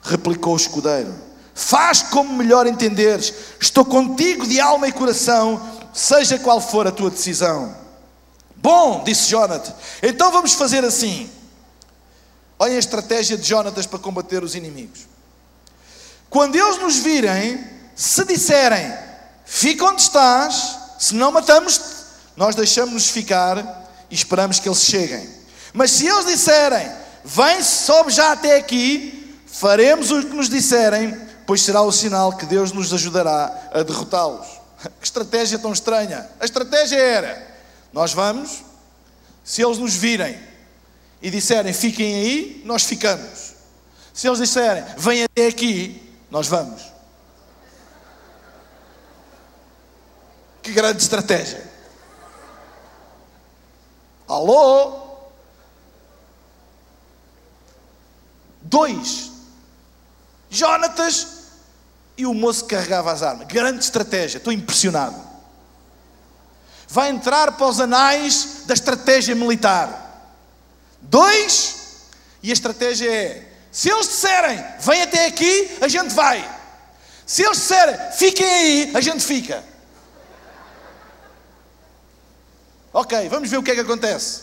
[0.03, 1.13] replicou o escudeiro.
[1.55, 3.33] Faz como melhor entenderes.
[3.61, 5.61] Estou contigo de alma e coração,
[5.93, 7.75] seja qual for a tua decisão.
[8.57, 11.31] Bom, disse Jonatas, então vamos fazer assim.
[12.59, 15.07] Olhem a estratégia de Jonatas para combater os inimigos.
[16.29, 18.93] Quando eles nos virem, se disserem,
[19.47, 21.81] fica onde estás, se não matamos,
[22.37, 25.29] nós deixamos-nos ficar e esperamos que eles cheguem.
[25.73, 26.91] Mas se eles disserem,
[27.25, 32.45] vem, sobe já até aqui, faremos o que nos disserem, pois será o sinal que
[32.45, 34.47] Deus nos ajudará a derrotá-los.
[35.01, 36.29] Que estratégia tão estranha!
[36.39, 37.47] A estratégia era:
[37.93, 38.63] nós vamos,
[39.43, 40.39] se eles nos virem
[41.23, 43.55] e disserem fiquem aí, nós ficamos.
[44.13, 46.96] Se eles disserem vem até aqui, nós vamos.
[50.67, 51.63] Que grande estratégia!
[54.27, 54.99] Alô?
[58.63, 59.31] Dois.
[60.51, 61.29] Jonatas
[62.17, 63.47] e o moço carregava as armas.
[63.47, 65.15] Grande estratégia, estou impressionado.
[66.89, 70.35] Vai entrar para os anais da estratégia militar.
[71.01, 72.09] Dois,
[72.43, 76.45] e a estratégia é: se eles disserem, vem até aqui, a gente vai.
[77.25, 79.76] Se eles disserem, fiquem aí, a gente fica.
[82.99, 84.41] Ok, vamos ver o que é que acontece.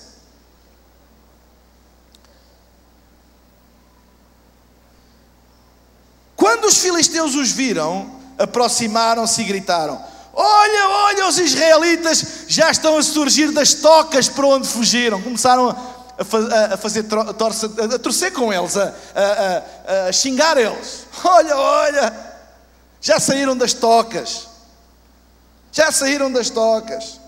[6.35, 9.99] Quando os filisteus os viram, aproximaram-se e gritaram:
[10.31, 15.19] Olha, olha, os israelitas já estão a surgir das tocas para onde fugiram.
[15.19, 21.07] Começaram a, a fazer torce, a torcer com eles, a, a, a xingar eles.
[21.25, 22.35] Olha, olha,
[23.01, 24.47] já saíram das tocas.
[25.71, 27.22] Já saíram das tocas.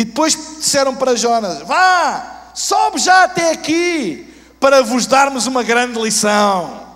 [0.00, 6.00] E depois disseram para Jonas: Vá, sobe já até aqui para vos darmos uma grande
[6.00, 6.88] lição.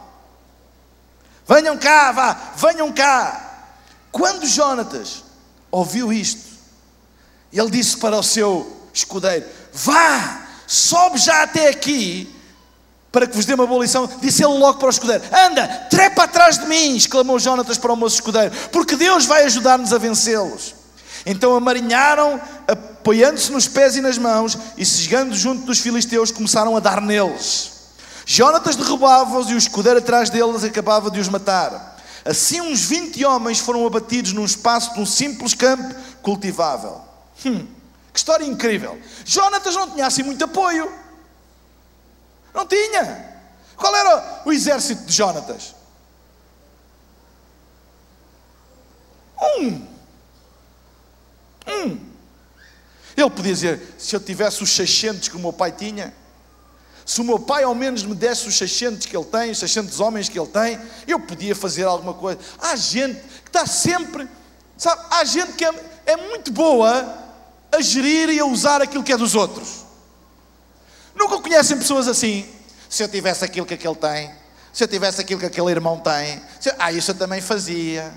[1.47, 3.67] Venham cá, vá, venham cá.
[4.11, 5.23] Quando Jonatas
[5.71, 6.49] ouviu isto,
[7.53, 12.35] ele disse para o seu escudeiro: Vá, sobe já até aqui,
[13.13, 14.09] para que vos dê uma boa lição.
[14.23, 17.97] Disse ele logo para o escudeiro: Anda, trepa atrás de mim, exclamou Jonatas para o
[17.97, 20.85] moço escudeiro, porque Deus vai ajudar-nos a vencê-los.
[21.27, 26.81] Então amarinharam, apoiando-se nos pés e nas mãos, e chegando junto dos filisteus, começaram a
[26.81, 27.73] dar neles.
[28.27, 31.95] Jonatas derrubava-os e o escudeiro atrás deles acabava de os matar.
[32.25, 37.03] Assim, uns 20 homens foram abatidos num espaço de um simples campo cultivável.
[37.45, 37.67] Hum,
[38.13, 38.99] que história incrível!
[39.25, 40.91] Jonatas não tinha assim muito apoio.
[42.55, 43.35] Não tinha.
[43.77, 45.75] Qual era o exército de Jonatas?
[49.59, 49.87] Um.
[51.67, 52.14] Um.
[53.17, 56.13] Ele podia dizer: se eu tivesse os 600 que o meu pai tinha,
[57.07, 60.01] se o meu pai ao menos me desse os 600 que ele tem, os 600
[60.01, 62.41] homens que ele tem, eu podia fazer alguma coisa.
[62.59, 64.27] Há gente que está sempre,
[64.77, 65.73] sabe, há gente que é,
[66.07, 67.23] é muito boa
[67.71, 69.85] a gerir e a usar aquilo que é dos outros.
[71.15, 72.49] Nunca conhecem pessoas assim.
[72.89, 74.33] Se eu tivesse aquilo que aquele tem,
[74.73, 76.41] se eu tivesse aquilo que aquele irmão tem,
[76.79, 78.13] ah, isso eu também fazia.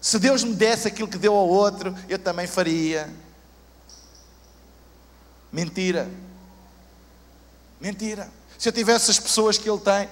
[0.00, 3.08] Se Deus me desse aquilo que deu ao outro, eu também faria.
[5.52, 6.10] Mentira.
[7.80, 8.30] Mentira.
[8.58, 10.08] Se eu tivesse as pessoas que ele tem,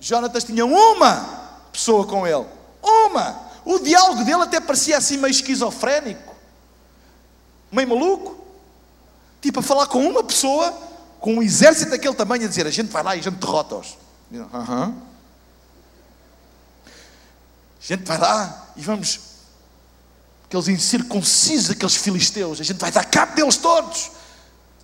[0.00, 1.16] Jonatas tinha uma
[1.72, 2.46] pessoa com ele.
[2.82, 3.40] Uma.
[3.64, 6.34] O diálogo dele até parecia assim meio esquizofrénico,
[7.70, 8.44] meio maluco.
[9.40, 10.72] Tipo, a falar com uma pessoa
[11.20, 13.96] com um exército daquele tamanho a dizer: a gente vai lá e a gente derrota-os.
[14.52, 14.94] Aham.
[16.86, 19.20] A gente vai lá e vamos,
[20.44, 24.10] aqueles incircuncisos, aqueles filisteus, a gente vai dar cabo deles todos.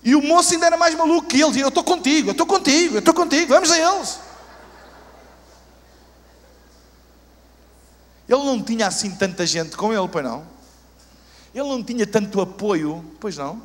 [0.03, 1.57] E o moço ainda era mais maluco que eles.
[1.57, 4.19] Eu estou contigo, eu estou contigo, eu estou contigo, vamos a eles.
[8.29, 10.47] Ele não tinha assim tanta gente com ele, pois não?
[11.55, 13.63] Ele não tinha tanto apoio, pois não?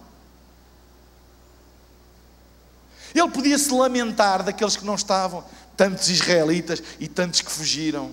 [3.13, 5.43] Ele podia se lamentar daqueles que não estavam,
[5.77, 8.11] tantos israelitas e tantos que fugiram,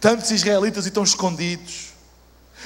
[0.00, 1.92] tantos israelitas e estão escondidos,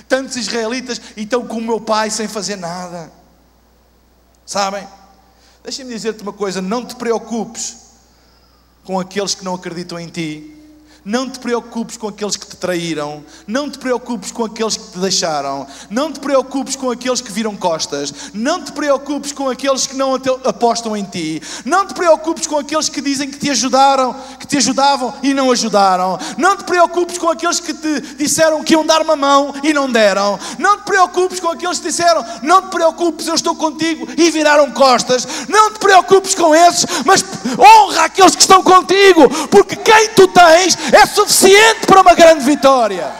[0.08, 3.12] tantos israelitas e estão com o meu pai sem fazer nada.
[4.50, 4.84] Sabem?
[5.62, 7.92] Deixa-me dizer-te uma coisa: não te preocupes
[8.82, 10.59] com aqueles que não acreditam em ti.
[11.04, 14.98] Não te preocupes com aqueles que te traíram, não te preocupes com aqueles que te
[14.98, 19.96] deixaram, não te preocupes com aqueles que viram costas, não te preocupes com aqueles que
[19.96, 24.46] não apostam em ti, não te preocupes com aqueles que dizem que te ajudaram, que
[24.46, 28.84] te ajudavam e não ajudaram, não te preocupes com aqueles que te disseram que iam
[28.84, 32.70] dar uma mão e não deram, não te preocupes com aqueles que disseram não te
[32.70, 37.24] preocupes, eu estou contigo e viraram costas, não te preocupes com esses, mas
[37.58, 43.10] honra aqueles que estão contigo, porque quem tu tens é suficiente para uma grande vitória.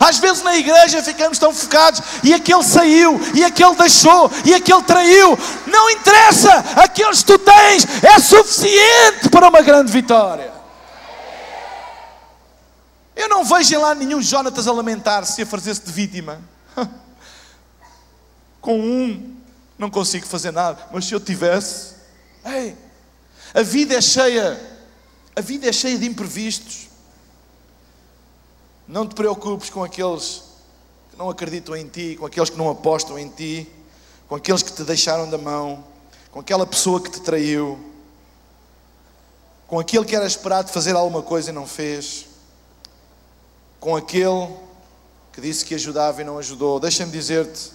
[0.00, 4.82] Às vezes na igreja ficamos tão focados e aquele saiu, e aquele deixou, e aquele
[4.82, 5.38] traiu.
[5.66, 10.52] Não interessa, aqueles que tu tens é suficiente para uma grande vitória.
[13.14, 16.40] Eu não vejo lá nenhum Jonatas a lamentar-se e a fazer-se de vítima.
[18.60, 19.34] Com um
[19.78, 21.94] não consigo fazer nada, mas se eu tivesse,
[22.44, 22.76] ei,
[23.52, 24.73] a vida é cheia
[25.36, 26.88] a vida é cheia de imprevistos.
[28.86, 30.42] Não te preocupes com aqueles
[31.10, 33.68] que não acreditam em ti, com aqueles que não apostam em ti,
[34.28, 35.84] com aqueles que te deixaram da mão,
[36.30, 37.78] com aquela pessoa que te traiu,
[39.66, 42.26] com aquele que era esperado fazer alguma coisa e não fez,
[43.80, 44.54] com aquele
[45.32, 46.78] que disse que ajudava e não ajudou.
[46.78, 47.72] Deixa-me dizer-te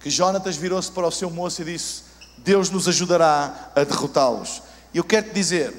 [0.00, 2.05] que Jonatas virou-se para o seu moço e disse:
[2.38, 4.62] Deus nos ajudará a derrotá-los.
[4.94, 5.74] E eu quero te dizer: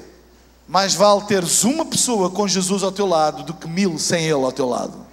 [0.68, 4.44] mais vale teres uma pessoa com Jesus ao teu lado do que mil sem Ele
[4.44, 5.08] ao teu lado.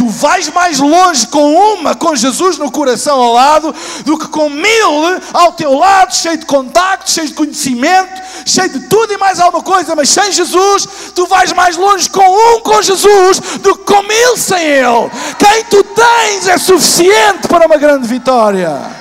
[0.00, 4.48] Tu vais mais longe com uma, com Jesus no coração ao lado, do que com
[4.48, 9.38] mil ao teu lado, cheio de contactos, cheio de conhecimento, cheio de tudo e mais
[9.38, 13.84] alguma coisa, mas sem Jesus, tu vais mais longe com um com Jesus do que
[13.84, 15.10] com mil sem Ele.
[15.38, 18.99] Quem tu tens é suficiente para uma grande vitória.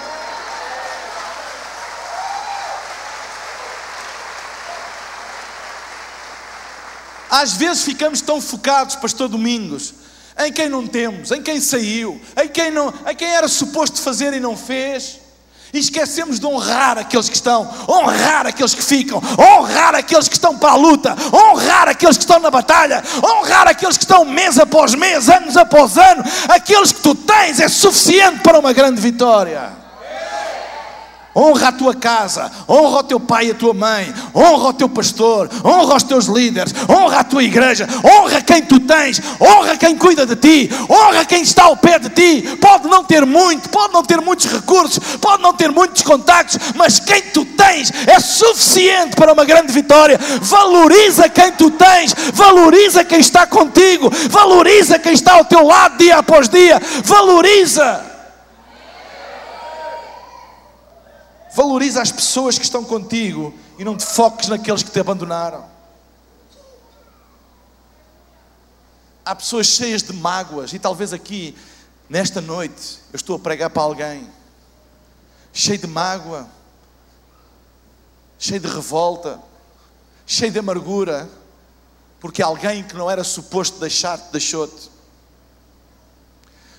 [7.29, 9.93] Às vezes ficamos tão focados, Pastor Domingos,
[10.37, 14.33] em quem não temos, em quem saiu, em quem, não, em quem era suposto fazer
[14.33, 15.19] e não fez.
[15.71, 20.57] E esquecemos de honrar aqueles que estão, honrar aqueles que ficam, honrar aqueles que estão
[20.57, 24.95] para a luta, honrar aqueles que estão na batalha, honrar aqueles que estão mês após
[24.95, 26.23] mês, anos após ano.
[26.47, 29.78] Aqueles que tu tens é suficiente para uma grande vitória.
[31.39, 34.89] Honra a tua casa, honra o teu pai e a tua mãe, honra o teu
[34.89, 39.95] pastor, honra os teus líderes, honra a tua igreja, honra quem tu tens, honra quem
[39.95, 42.57] cuida de ti, honra quem está ao pé de ti.
[42.57, 46.99] Pode não ter muito, pode não ter muitos recursos, pode não ter muitos contactos, mas
[46.99, 50.19] quem tu tens é suficiente para uma grande vitória.
[50.41, 56.17] Valoriza quem tu tens, valoriza quem está contigo, valoriza quem está ao teu lado dia
[56.17, 58.08] após dia, valoriza.
[61.53, 65.65] Valoriza as pessoas que estão contigo e não te foques naqueles que te abandonaram.
[69.25, 71.55] Há pessoas cheias de mágoas, e talvez aqui,
[72.07, 74.27] nesta noite, eu estou a pregar para alguém,
[75.53, 76.47] cheio de mágoa,
[78.37, 79.39] cheio de revolta,
[80.25, 81.29] cheio de amargura,
[82.19, 84.89] porque alguém que não era suposto deixar-te, deixou-te.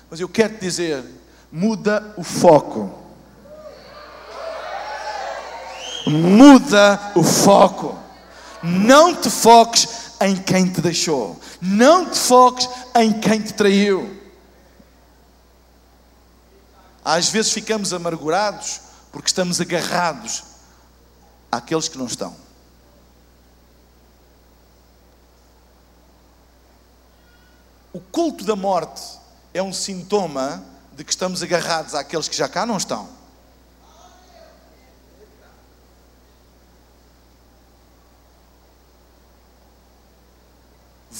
[0.09, 1.03] Mas eu quero te dizer:
[1.51, 3.00] muda o foco
[6.07, 7.97] muda o foco.
[8.63, 9.87] Não te foques
[10.21, 11.39] em quem te deixou.
[11.61, 14.19] Não te foques em quem te traiu.
[17.03, 18.81] Às vezes ficamos amargurados
[19.11, 20.43] porque estamos agarrados
[21.51, 22.35] àqueles que não estão.
[27.91, 29.01] O culto da morte
[29.53, 33.20] é um sintoma de que estamos agarrados àqueles que já cá não estão.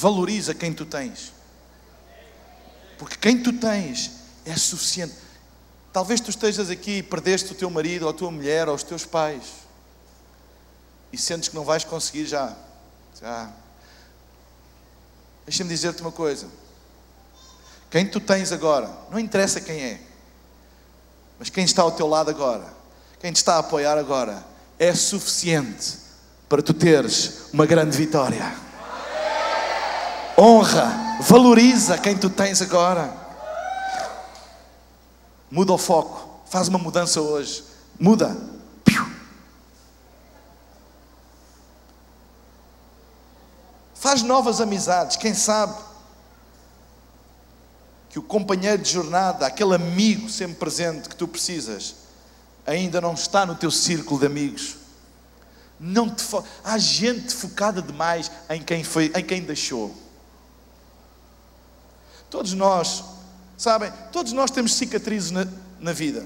[0.02, 1.32] Valoriza quem tu tens.
[2.98, 4.10] Porque quem tu tens
[4.44, 5.14] é suficiente.
[5.94, 8.82] Talvez tu estejas aqui e perdeste o teu marido, ou a tua mulher, ou os
[8.82, 9.44] teus pais.
[11.14, 12.52] E sentes que não vais conseguir já.
[13.22, 13.52] já.
[15.46, 16.48] Deixa-me dizer-te uma coisa.
[17.92, 20.02] Quem tu tens agora, não interessa quem é,
[21.38, 22.74] mas quem está ao teu lado agora,
[23.20, 24.44] quem te está a apoiar agora,
[24.80, 26.00] é suficiente
[26.50, 28.71] para tu teres uma grande vitória.
[30.38, 33.14] Honra, valoriza quem tu tens agora.
[35.50, 37.64] Muda o foco, faz uma mudança hoje.
[38.00, 38.36] Muda.
[43.94, 45.78] Faz novas amizades, quem sabe
[48.10, 51.96] que o companheiro de jornada, aquele amigo sempre presente que tu precisas,
[52.66, 54.76] ainda não está no teu círculo de amigos.
[55.80, 56.44] Não te fo...
[56.64, 59.96] Há gente focada demais em quem, foi, em quem deixou.
[62.32, 63.04] Todos nós,
[63.58, 65.46] sabem, todos nós temos cicatrizes na,
[65.82, 66.26] na vida,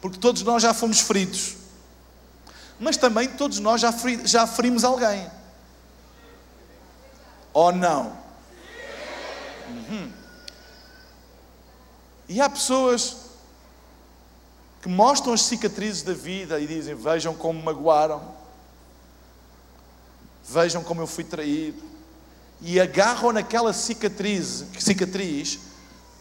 [0.00, 1.56] porque todos nós já fomos feridos,
[2.78, 5.28] mas também todos nós já, feri, já ferimos alguém.
[7.52, 8.16] Ou não?
[9.68, 10.12] Uhum.
[12.28, 13.16] E há pessoas
[14.80, 18.32] que mostram as cicatrizes da vida e dizem: Vejam como me magoaram,
[20.48, 21.91] vejam como eu fui traído,
[22.62, 25.58] e agarram naquela cicatriz, cicatriz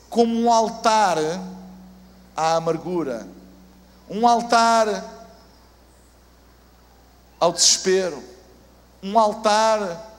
[0.10, 1.18] como um altar
[2.36, 3.28] à amargura,
[4.10, 4.88] um altar
[7.40, 8.22] ao desespero,
[9.02, 10.12] um altar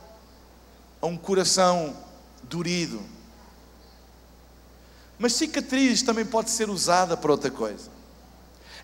[1.01, 1.95] a um coração
[2.45, 3.03] dorido.
[5.19, 7.91] Mas cicatriz também pode ser usada para outra coisa.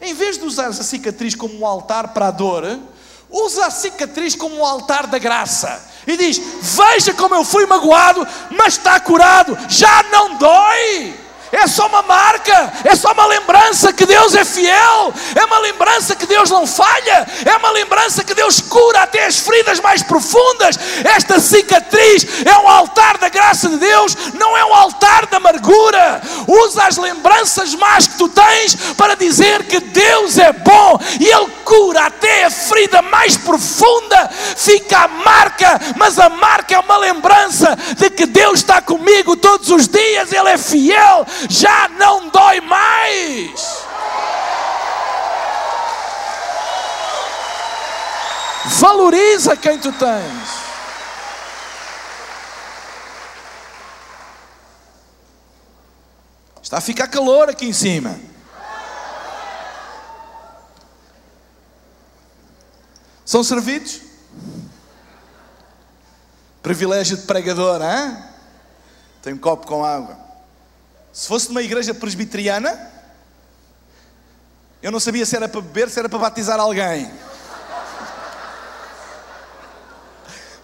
[0.00, 2.64] Em vez de usar a cicatriz como um altar para a dor,
[3.30, 5.84] usa a cicatriz como um altar da graça.
[6.06, 11.86] E diz: Veja como eu fui magoado, mas está curado, já não dói é só
[11.86, 16.50] uma marca, é só uma lembrança que Deus é fiel, é uma lembrança que Deus
[16.50, 20.78] não falha, é uma lembrança que Deus cura até as feridas mais profundas.
[21.04, 26.20] Esta cicatriz é um altar da graça de Deus, não é um altar da amargura.
[26.46, 31.48] Usa as lembranças más que tu tens para dizer que Deus é bom e Ele
[31.64, 34.30] cura até a ferida mais profunda.
[34.56, 39.70] Fica a marca, mas a marca é uma lembrança de que Deus está comigo todos
[39.70, 43.84] os dias, Ele é fiel já não dói mais.
[48.78, 50.68] Valoriza quem tu tens.
[56.62, 58.18] Está a ficar calor aqui em cima.
[63.24, 64.02] São servidos?
[66.62, 68.22] Privilégio de pregador, hein?
[69.22, 70.27] Tem um copo com água.
[71.12, 72.92] Se fosse numa igreja presbiteriana,
[74.82, 77.10] eu não sabia se era para beber, se era para batizar alguém.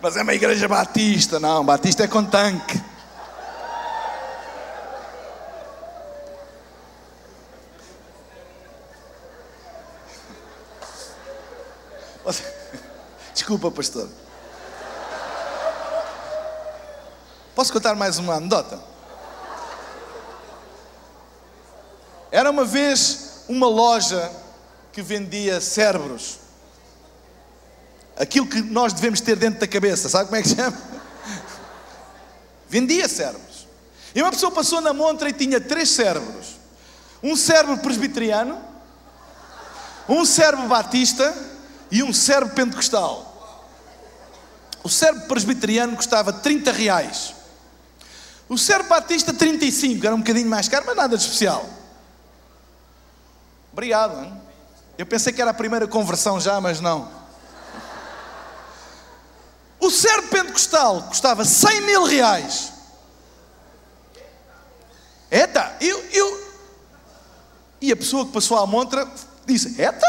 [0.01, 2.81] Mas é uma igreja batista, não, batista é com tanque.
[13.45, 14.09] Desculpa, pastor.
[17.55, 18.94] Posso contar mais uma anedota?
[22.35, 24.29] Era uma vez uma loja
[24.93, 26.41] que vendia cérebros.
[28.17, 30.77] Aquilo que nós devemos ter dentro da cabeça, sabe como é que chama?
[32.69, 33.69] Vendia cérebros.
[34.13, 36.57] E uma pessoa passou na montra e tinha três cérebros:
[37.23, 38.61] um cérebro presbiteriano,
[40.09, 41.33] um cérebro batista
[41.89, 43.63] e um cérebro pentecostal.
[44.83, 47.33] O cérebro presbiteriano custava 30 reais.
[48.49, 51.84] O cérebro batista 35, era um bocadinho mais caro, mas nada de especial.
[53.75, 54.23] Obrigado.
[54.23, 54.33] Hein?
[54.97, 57.11] Eu pensei que era a primeira conversão já, mas não.
[59.81, 62.73] O servo pentecostal custava 100 mil reais.
[65.29, 66.55] Eita, eu, eu.
[67.81, 69.11] E a pessoa que passou à montra
[69.45, 70.07] disse: Eita,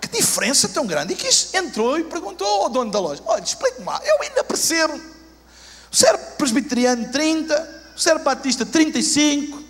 [0.00, 1.12] que diferença tão grande.
[1.12, 5.00] E que entrou e perguntou ao dono da loja: Olha, explique-me lá, eu ainda percebo.
[5.92, 9.69] O servo presbiteriano 30, o servo batista 35,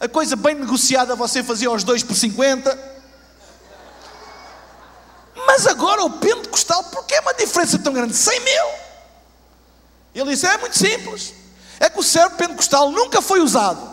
[0.00, 3.00] a coisa bem negociada você fazia aos 2 por 50.
[5.46, 8.16] Mas agora o pentecostal, por que é uma diferença tão grande?
[8.16, 8.64] 100 mil.
[10.14, 11.34] Ele disse: é muito simples.
[11.78, 13.90] É que o servo pentecostal nunca foi usado.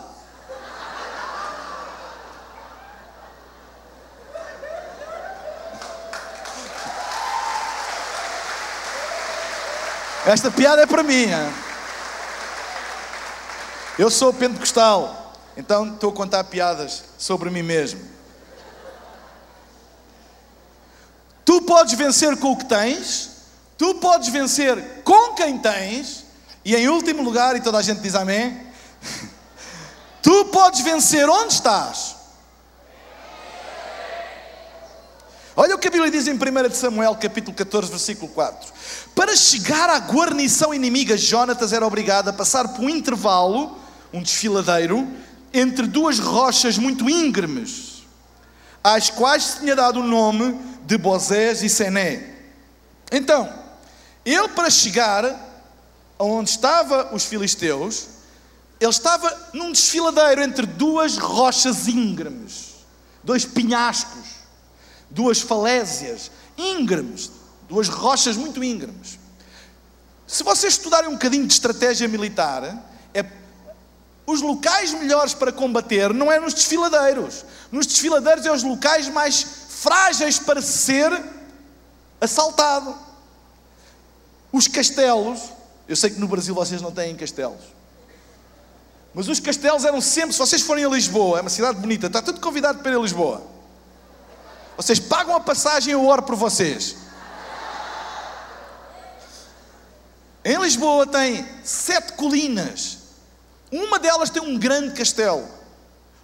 [10.24, 11.26] Esta piada é para mim.
[13.98, 15.27] Eu sou pentecostal.
[15.58, 18.00] Então estou a contar piadas sobre mim mesmo.
[21.44, 23.30] Tu podes vencer com o que tens,
[23.76, 26.24] tu podes vencer com quem tens,
[26.64, 28.56] e em último lugar, e toda a gente diz amém,
[30.22, 32.14] tu podes vencer onde estás.
[35.56, 38.72] Olha o que a Bíblia diz em 1 Samuel, capítulo 14, versículo 4.
[39.12, 43.76] Para chegar à guarnição inimiga, Jonatas era obrigado a passar por um intervalo,
[44.12, 45.08] um desfiladeiro,
[45.52, 48.02] entre duas rochas muito íngremes,
[48.82, 52.36] às quais se tinha dado o nome de Bozés e Sené.
[53.10, 53.52] Então,
[54.24, 55.24] ele para chegar
[56.18, 58.08] aonde estavam os filisteus,
[58.80, 62.74] ele estava num desfiladeiro entre duas rochas íngremes,
[63.24, 64.26] dois penhascos,
[65.10, 67.30] duas falésias íngremes,
[67.68, 69.18] duas rochas muito íngremes.
[70.26, 72.84] Se vocês estudarem um bocadinho de estratégia militar,
[74.28, 77.46] os locais melhores para combater não é nos desfiladeiros.
[77.72, 81.10] Nos desfiladeiros é os locais mais frágeis para ser
[82.20, 82.94] assaltado.
[84.52, 85.40] Os castelos,
[85.88, 87.62] eu sei que no Brasil vocês não têm castelos.
[89.14, 92.20] Mas os castelos eram sempre, se vocês forem a Lisboa, é uma cidade bonita, está
[92.20, 93.42] tudo convidado para ir a Lisboa.
[94.76, 96.96] Vocês pagam a passagem, eu oro por vocês.
[100.44, 102.97] Em Lisboa tem sete colinas
[103.70, 105.46] uma delas tem um grande castelo.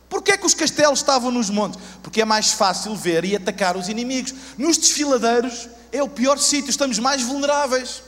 [0.08, 1.80] Porquê é que os castelos estavam nos montes?
[2.02, 4.34] Porque é mais fácil ver e atacar os inimigos.
[4.56, 8.02] Nos desfiladeiros é o pior sítio, estamos mais vulneráveis.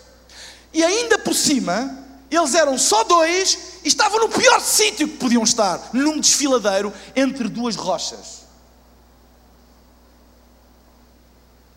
[0.73, 5.43] E ainda por cima, eles eram só dois e estavam no pior sítio que podiam
[5.43, 8.47] estar, num desfiladeiro entre duas rochas.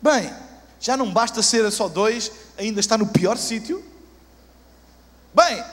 [0.02, 0.34] Bem,
[0.80, 3.84] já não basta ser só dois, ainda está no pior sítio.
[5.34, 5.64] Bem,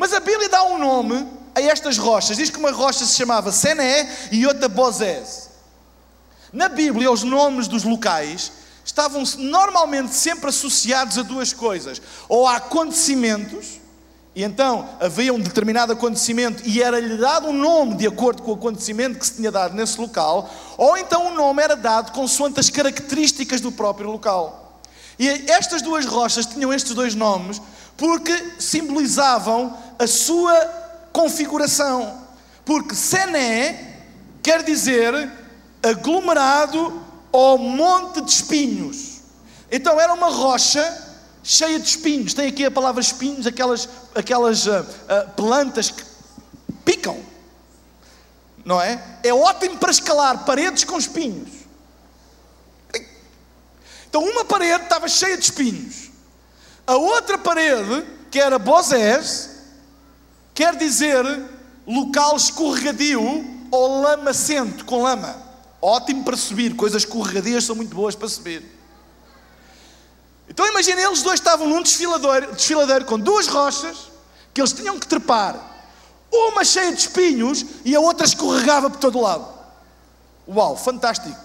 [0.00, 2.38] mas a Bíblia dá um nome a estas rochas.
[2.38, 5.50] Diz que uma rocha se chamava Sené e outra Bozés.
[6.50, 8.50] Na Bíblia, os nomes dos locais
[8.82, 13.78] estavam normalmente sempre associados a duas coisas: ou a acontecimentos,
[14.34, 18.54] e então havia um determinado acontecimento e era-lhe dado um nome de acordo com o
[18.54, 20.48] acontecimento que se tinha dado nesse local,
[20.78, 24.80] ou então o nome era dado consoante as características do próprio local.
[25.18, 27.60] E estas duas rochas tinham estes dois nomes
[28.00, 30.56] porque simbolizavam a sua
[31.12, 32.18] configuração.
[32.64, 33.98] Porque Sené
[34.42, 35.30] quer dizer
[35.82, 36.98] aglomerado
[37.30, 39.20] ou monte de espinhos.
[39.70, 40.82] Então era uma rocha
[41.44, 42.32] cheia de espinhos.
[42.32, 46.02] Tem aqui a palavra espinhos, aquelas, aquelas uh, uh, plantas que
[46.86, 47.20] picam.
[48.64, 49.18] Não é?
[49.22, 51.50] É ótimo para escalar paredes com espinhos.
[54.08, 56.09] Então uma parede estava cheia de espinhos.
[56.86, 59.50] A outra parede, que era Bozés,
[60.54, 61.24] quer dizer
[61.86, 65.36] local escorregadio ou lamacento, com lama.
[65.80, 68.62] Ótimo para subir, coisas escorregadias são muito boas para subir.
[70.48, 74.10] Então imaginem, eles dois estavam num desfiladeiro, desfiladeiro com duas rochas
[74.52, 75.68] que eles tinham que trepar.
[76.32, 79.48] Uma cheia de espinhos e a outra escorregava por todo lado.
[80.46, 81.38] Uau, fantástico.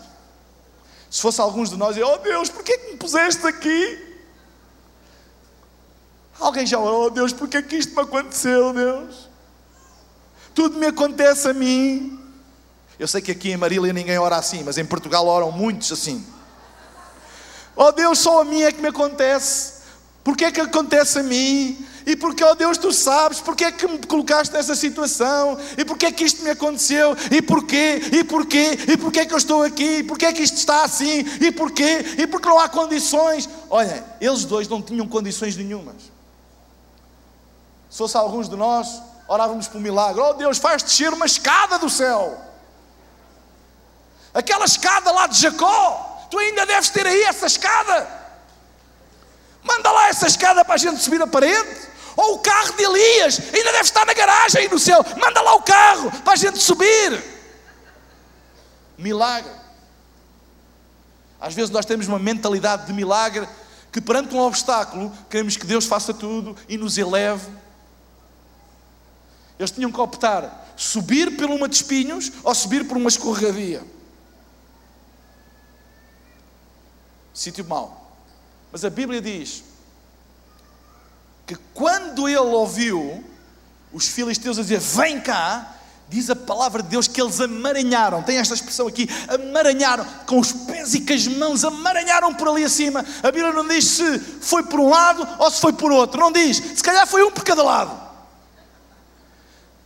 [1.10, 4.05] Se fosse alguns de nós, oh Deus, porquê que me puseste aqui?
[6.40, 9.30] Alguém já orou, oh, Deus, por que, que isto me aconteceu, Deus?
[10.54, 12.20] Tudo me acontece a mim.
[12.98, 16.26] Eu sei que aqui em Marília ninguém ora assim, mas em Portugal oram muitos assim.
[17.76, 19.76] Oh Deus, só a mim é que me acontece.
[20.24, 21.86] Porquê que acontece a mim?
[22.06, 25.58] E porque, oh Deus, tu sabes porque é que me colocaste nessa situação?
[25.78, 27.16] E porque é que isto me aconteceu?
[27.32, 28.02] E porquê?
[28.12, 28.78] E porquê?
[28.88, 29.98] E porquê é que eu estou aqui?
[29.98, 31.26] E porquê é que isto está assim?
[31.42, 32.06] E porquê?
[32.18, 33.50] E porque não há condições?
[33.70, 36.15] Olha, eles dois não tinham condições nenhumas.
[37.96, 40.20] Se fosse alguns de nós, orávamos por um milagre.
[40.22, 42.38] Oh Deus, faz descer uma escada do céu.
[44.34, 46.28] Aquela escada lá de Jacó.
[46.30, 48.06] Tu ainda deves ter aí essa escada.
[49.64, 51.88] Manda lá essa escada para a gente subir a parede.
[52.18, 55.02] Ou o carro de Elias, ainda deve estar na garagem aí no céu.
[55.16, 57.24] Manda lá o carro para a gente subir.
[58.98, 59.54] Milagre.
[61.40, 63.48] Às vezes nós temos uma mentalidade de milagre
[63.90, 67.64] que perante um obstáculo queremos que Deus faça tudo e nos eleve.
[69.58, 73.84] Eles tinham que optar subir por uma de espinhos ou subir por uma escorregadia.
[77.34, 78.18] Sítio mau.
[78.72, 79.64] Mas a Bíblia diz
[81.46, 83.24] que quando ele ouviu
[83.94, 85.76] os filisteus a dizer: Vem cá,
[86.10, 90.52] diz a palavra de Deus que eles amaranharam, tem esta expressão aqui, amaranharam com os
[90.52, 93.06] pés e com as mãos, amaranharam por ali acima.
[93.24, 96.32] A Bíblia não diz se foi por um lado ou se foi por outro, não
[96.32, 98.05] diz, se calhar foi um por cada lado.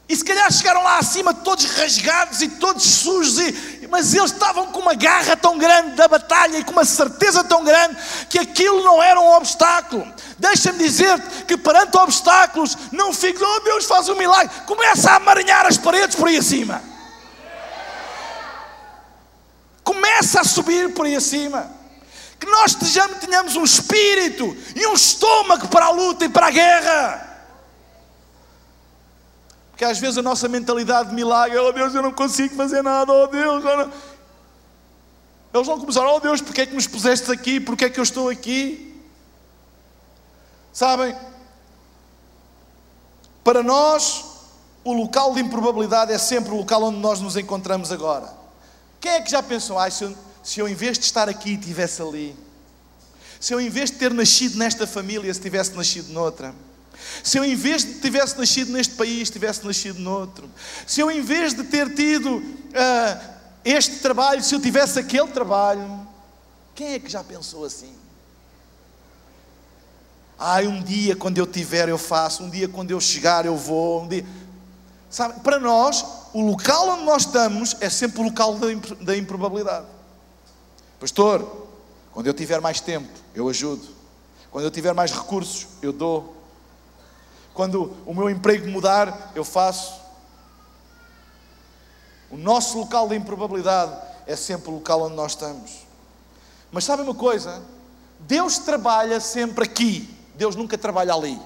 [0.09, 4.65] E se calhar chegaram lá acima todos rasgados e todos sujos, e, mas eles estavam
[4.71, 7.95] com uma garra tão grande da batalha e com uma certeza tão grande
[8.27, 10.11] que aquilo não era um obstáculo.
[10.39, 15.67] Deixa-me dizer-te que perante obstáculos não fiques, oh Deus faz um milagre, começa a amaranhar
[15.67, 16.81] as paredes por aí acima.
[19.83, 21.69] Começa a subir por aí acima.
[22.39, 22.73] Que nós
[23.19, 27.28] tenhamos um espírito e um estômago para a luta e para a guerra.
[29.79, 33.13] Porque às vezes a nossa mentalidade de milagre, oh Deus, eu não consigo fazer nada,
[33.13, 33.63] oh Deus.
[33.63, 33.89] Não...
[35.53, 37.61] Eles vão começar, oh Deus, porque é que nos puseste aqui?
[37.61, 39.01] Porque é que eu estou aqui?
[40.73, 41.15] Sabem?
[43.41, 44.25] Para nós,
[44.83, 48.29] o local de improbabilidade é sempre o local onde nós nos encontramos agora.
[48.99, 50.13] Quem é que já pensou, ah, se eu,
[50.43, 52.35] se eu em vez de estar aqui estivesse ali?
[53.39, 56.53] Se eu em vez de ter nascido nesta família, se tivesse nascido noutra?
[57.23, 60.49] Se eu, em vez de tivesse nascido neste país, tivesse nascido noutro.
[60.85, 66.07] Se eu, em vez de ter tido uh, este trabalho, se eu tivesse aquele trabalho.
[66.75, 67.93] Quem é que já pensou assim?
[70.37, 74.03] Ai, um dia quando eu tiver eu faço, um dia quando eu chegar eu vou,
[74.03, 74.25] um dia.
[75.09, 78.67] Sabe, para nós, o local onde nós estamos é sempre o local da,
[79.01, 79.87] da improbabilidade.
[80.99, 81.67] Pastor,
[82.13, 83.85] quando eu tiver mais tempo, eu ajudo.
[84.51, 86.38] Quando eu tiver mais recursos, eu dou.
[87.53, 89.99] Quando o meu emprego mudar, eu faço.
[92.29, 93.95] O nosso local de improbabilidade
[94.25, 95.87] é sempre o local onde nós estamos.
[96.71, 97.61] Mas sabe uma coisa?
[98.19, 100.15] Deus trabalha sempre aqui.
[100.35, 101.39] Deus nunca trabalha ali.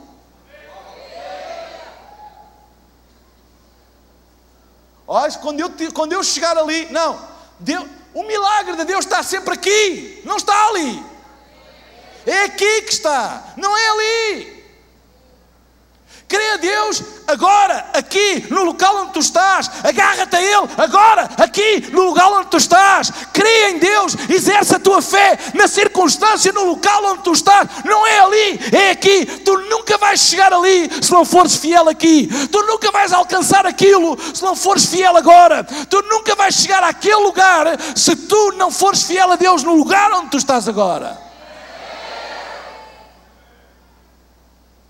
[5.07, 7.19] Olha, quando eu, quando eu chegar ali, não,
[7.59, 11.03] Deus, o milagre de Deus está sempre aqui, não está ali.
[12.25, 14.62] É aqui que está, não é ali.
[16.33, 19.69] Crê a Deus agora, aqui, no local onde tu estás.
[19.83, 23.13] Agarra-te a Ele agora, aqui, no lugar onde tu estás.
[23.31, 27.69] Crê em Deus, exerce a tua fé na circunstância, no local onde tu estás.
[27.85, 29.27] Não é ali, é aqui.
[29.27, 32.27] Tu nunca vais chegar ali se não fores fiel aqui.
[32.51, 35.63] Tu nunca vais alcançar aquilo se não fores fiel agora.
[35.63, 40.11] Tu nunca vais chegar àquele lugar se tu não fores fiel a Deus no lugar
[40.13, 41.32] onde tu estás agora.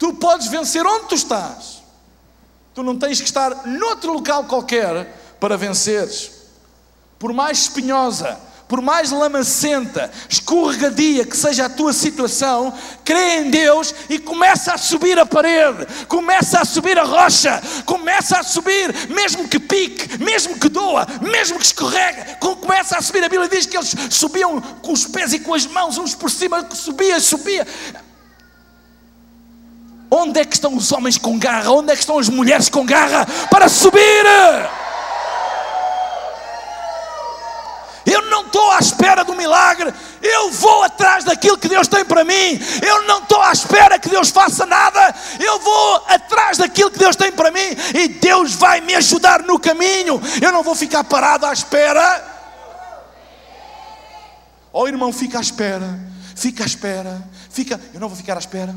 [0.04, 1.82] Tu podes vencer onde tu estás.
[2.76, 5.08] Tu não tens que estar noutro local qualquer
[5.40, 6.30] para venceres.
[7.18, 8.38] Por mais espinhosa,
[8.68, 14.78] por mais lamacenta, escorregadia que seja a tua situação, crê em Deus e começa a
[14.78, 20.60] subir a parede, começa a subir a rocha, começa a subir, mesmo que pique, mesmo
[20.60, 23.24] que doa, mesmo que escorrega, começa a subir.
[23.24, 26.30] A Bíblia diz que eles subiam com os pés e com as mãos, uns por
[26.30, 27.66] cima, subia, subia.
[30.16, 31.72] Onde é que estão os homens com garra?
[31.72, 34.24] Onde é que estão as mulheres com garra para subir?
[38.06, 39.92] Eu não estou à espera do milagre,
[40.22, 42.60] eu vou atrás daquilo que Deus tem para mim.
[42.86, 47.16] Eu não estou à espera que Deus faça nada, eu vou atrás daquilo que Deus
[47.16, 50.22] tem para mim e Deus vai me ajudar no caminho.
[50.40, 52.24] Eu não vou ficar parado à espera.
[54.72, 56.00] Oh irmão, fica à espera,
[56.36, 57.82] fica à espera, fica.
[57.92, 58.76] Eu não vou ficar à espera.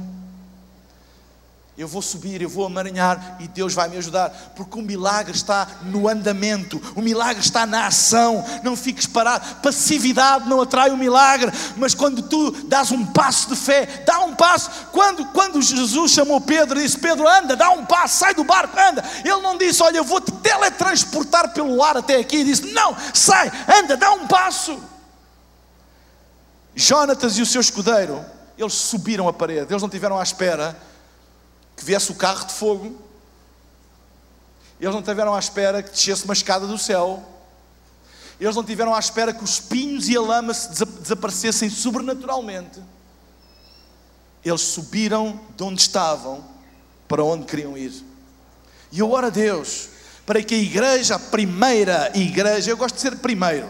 [1.78, 5.68] Eu vou subir, eu vou amaranhar e Deus vai me ajudar, porque o milagre está
[5.82, 8.42] no andamento, o milagre está na ação.
[8.62, 9.56] Não fiques parado.
[9.56, 14.34] Passividade não atrai o milagre, mas quando tu dás um passo de fé, dá um
[14.34, 14.70] passo.
[14.90, 18.74] Quando, quando Jesus chamou Pedro e disse: Pedro, anda, dá um passo, sai do barco,
[18.80, 19.04] anda.
[19.22, 22.36] Ele não disse: Olha, eu vou te teletransportar pelo ar até aqui.
[22.36, 24.82] Ele disse: Não, sai, anda, dá um passo.
[26.74, 28.24] Jonatas e o seu escudeiro,
[28.56, 30.74] eles subiram a parede, eles não tiveram à espera
[31.76, 32.96] que viesse o carro de fogo.
[34.80, 37.22] Eles não tiveram à espera que descesse uma escada do céu.
[38.40, 42.82] Eles não tiveram à espera que os pinhos e a lama se desaparecessem sobrenaturalmente.
[44.44, 46.44] Eles subiram de onde estavam
[47.08, 47.92] para onde queriam ir.
[48.92, 49.88] E eu oro a Deus
[50.24, 53.68] para que a igreja, a primeira igreja, eu gosto de ser primeiro.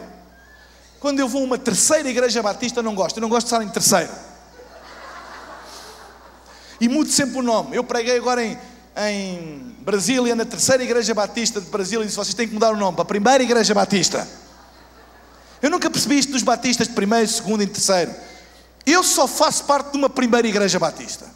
[0.99, 3.19] Quando eu vou a uma terceira igreja batista, não gosto.
[3.19, 4.26] Eu não gosto de estar em terceiro
[6.81, 7.77] e mude sempre o nome.
[7.77, 8.59] Eu preguei agora em,
[8.97, 12.77] em Brasília, na terceira igreja batista de Brasília, e disse: vocês têm que mudar o
[12.77, 14.27] nome para a primeira igreja batista.
[15.62, 18.14] Eu nunca percebi isto dos batistas de primeiro, segundo e terceiro.
[18.85, 21.27] Eu só faço parte de uma primeira igreja batista.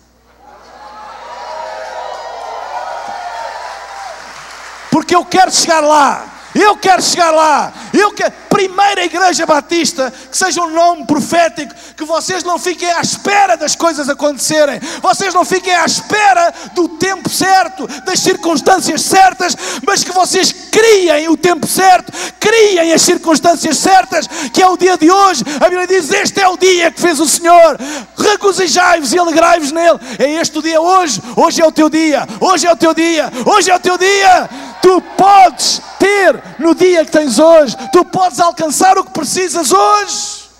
[4.90, 6.40] Porque eu quero chegar lá.
[6.54, 7.72] Eu quero chegar lá.
[7.92, 13.00] Eu quero primeira igreja batista, que seja um nome profético, que vocês não fiquem à
[13.00, 19.56] espera das coisas acontecerem, vocês não fiquem à espera do tempo certo, das circunstâncias certas,
[19.86, 24.98] mas que vocês criem o tempo certo, criem as circunstâncias certas, que é o dia
[24.98, 25.42] de hoje.
[25.58, 27.78] A Bíblia diz: Este é o dia que fez o Senhor,
[28.18, 29.98] regozijai-vos e alegrai-vos nele.
[30.18, 33.32] É este o dia hoje, hoje é o teu dia, hoje é o teu dia,
[33.46, 34.69] hoje é o teu dia.
[34.82, 40.50] Tu podes ter no dia que tens hoje, tu podes alcançar o que precisas hoje.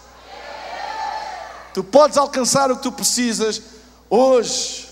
[1.73, 3.63] Tu podes alcançar o que tu precisas
[4.09, 4.89] hoje.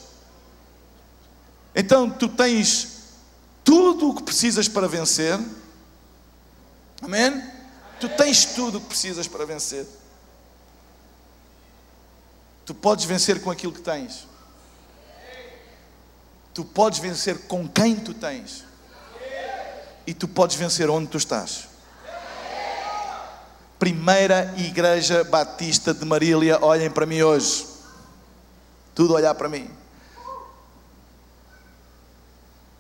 [1.75, 2.99] Então tu tens
[3.65, 5.39] tudo o que precisas para vencer.
[7.03, 7.43] Amém?
[8.01, 9.87] Tu tens tudo o que precisas para vencer.
[12.65, 14.27] Tu podes vencer com aquilo que tens.
[16.55, 18.68] Tu podes vencer com quem tu tens.
[20.09, 21.69] E tu podes vencer onde tu estás.
[23.79, 27.67] Primeira Igreja Batista de Marília, olhem para mim hoje.
[28.95, 29.71] Tudo olhar para mim.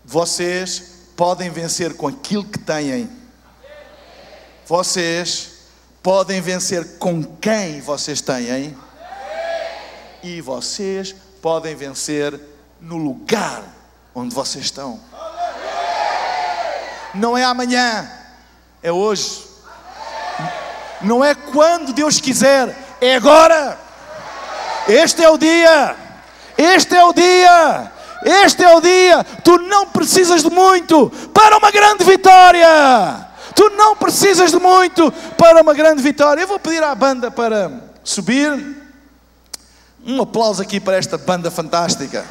[0.02, 3.10] Vocês podem vencer com aquilo que têm.
[4.66, 5.50] Vocês
[6.02, 8.74] podem vencer com quem vocês têm.
[10.22, 12.40] E vocês podem vencer
[12.80, 13.62] no lugar
[14.14, 14.98] onde vocês estão.
[17.14, 18.08] Não é amanhã,
[18.82, 19.46] é hoje.
[21.00, 23.78] Não é quando Deus quiser, é agora.
[24.88, 25.96] Este é o dia.
[26.56, 27.92] Este é o dia.
[28.24, 29.24] Este é o dia.
[29.44, 33.28] Tu não precisas de muito para uma grande vitória.
[33.54, 36.42] Tu não precisas de muito para uma grande vitória.
[36.42, 37.70] Eu vou pedir à banda para
[38.02, 38.76] subir.
[40.04, 42.24] Um aplauso aqui para esta banda fantástica.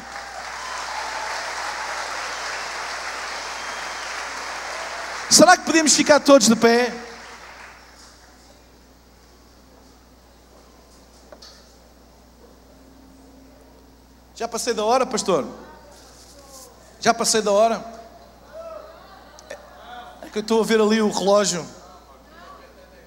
[5.38, 6.92] Será que podemos ficar todos de pé?
[14.34, 15.46] Já passei da hora, pastor?
[16.98, 17.84] Já passei da hora?
[20.22, 21.64] É que eu estou a ver ali o relógio.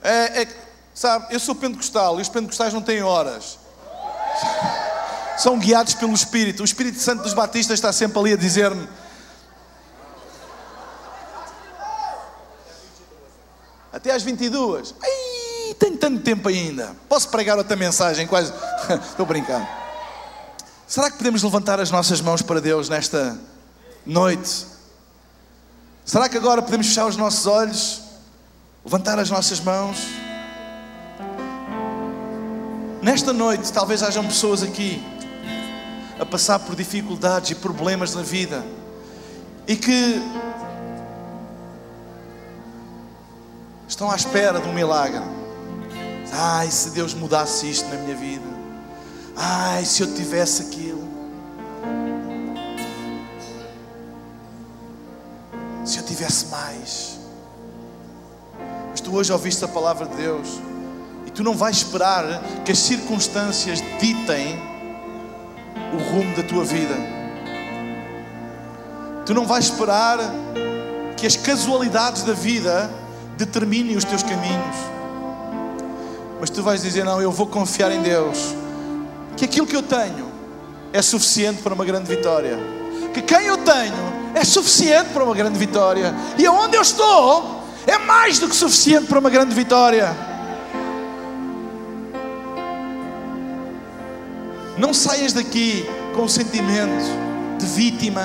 [0.01, 0.47] É, é
[0.95, 3.59] sabe, eu sou pentecostal e os pentecostais não têm horas.
[5.38, 6.61] São guiados pelo Espírito.
[6.61, 8.88] O Espírito Santo dos Batistas está sempre ali a dizer-me:
[13.91, 14.95] Até às 22.
[15.01, 16.95] Ai, tenho tanto tempo ainda.
[17.09, 18.25] Posso pregar outra mensagem?
[18.25, 18.53] Quase.
[19.09, 19.67] Estou brincando.
[20.87, 23.39] Será que podemos levantar as nossas mãos para Deus nesta
[24.05, 24.65] noite?
[26.05, 28.01] Será que agora podemos fechar os nossos olhos?
[28.83, 29.97] Levantar as nossas mãos?
[33.01, 35.01] Nesta noite, talvez hajam pessoas aqui
[36.19, 38.63] a passar por dificuldades e problemas na vida
[39.67, 40.21] e que
[43.91, 45.21] estão à espera de um milagre.
[46.31, 48.45] Ai, se Deus mudasse isto na minha vida.
[49.35, 51.05] Ai, se eu tivesse aquilo.
[55.83, 57.19] Se eu tivesse mais.
[58.91, 60.47] Mas tu hoje ouviste a palavra de Deus
[61.27, 62.23] e tu não vais esperar
[62.63, 64.57] que as circunstâncias ditem
[65.93, 66.95] o rumo da tua vida.
[69.25, 70.17] Tu não vais esperar
[71.17, 73.01] que as casualidades da vida
[73.45, 74.75] determinem os teus caminhos.
[76.39, 78.55] Mas tu vais dizer: Não, eu vou confiar em Deus,
[79.35, 80.31] que aquilo que eu tenho
[80.93, 82.57] é suficiente para uma grande vitória,
[83.13, 87.97] que quem eu tenho é suficiente para uma grande vitória, e aonde eu estou é
[87.97, 90.15] mais do que suficiente para uma grande vitória.
[94.77, 95.85] Não saias daqui
[96.15, 97.05] com o sentimento
[97.59, 98.23] de vítima,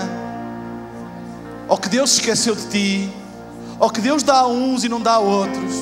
[1.68, 3.12] ou que Deus esqueceu de ti,
[3.78, 5.74] ou que Deus dá a uns e não dá a outros.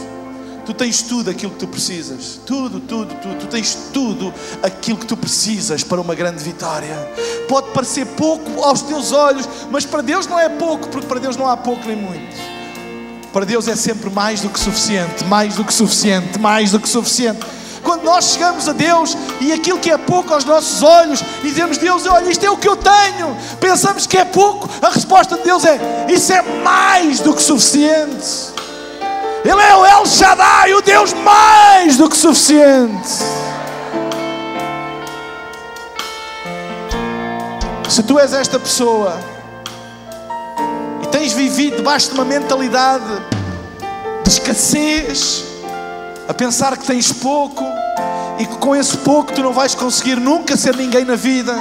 [0.65, 2.41] Tu tens tudo aquilo que tu precisas.
[2.47, 3.39] Tudo, tudo, tudo.
[3.39, 4.33] Tu tens tudo
[4.63, 6.97] aquilo que tu precisas para uma grande vitória.
[7.49, 11.37] Pode parecer pouco aos teus olhos, mas para Deus não é pouco, porque para Deus
[11.37, 12.35] não há pouco nem muito.
[13.31, 16.89] Para Deus é sempre mais do que suficiente, mais do que suficiente, mais do que
[16.89, 17.45] suficiente.
[17.85, 22.07] Quando nós chegamos a Deus e aquilo que é pouco aos nossos olhos, dizemos: Deus,
[22.07, 25.65] olha, isto é o que eu tenho, pensamos que é pouco, a resposta de Deus
[25.67, 25.79] é:
[26.09, 28.55] Isso é mais do que suficiente.
[29.45, 33.09] Ele é o El Shaddai, o Deus mais do que suficiente.
[37.91, 39.15] Se tu és esta pessoa
[41.03, 43.05] e tens vivido debaixo de uma mentalidade
[44.25, 45.54] de escassez,
[46.29, 47.65] a pensar que tens pouco
[48.39, 51.55] e que com esse pouco tu não vais conseguir nunca ser ninguém na vida.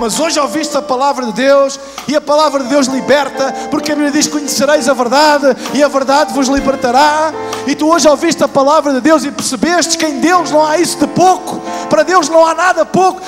[0.00, 1.78] Mas hoje ouviste a palavra de Deus
[2.08, 5.88] e a palavra de Deus liberta, porque a Bíblia diz: Conhecereis a verdade e a
[5.88, 7.32] verdade vos libertará.
[7.66, 10.78] e tu hoje ouviste a palavra de Deus e percebeste que em Deus não há
[10.78, 13.20] isso de pouco, para Deus não há nada pouco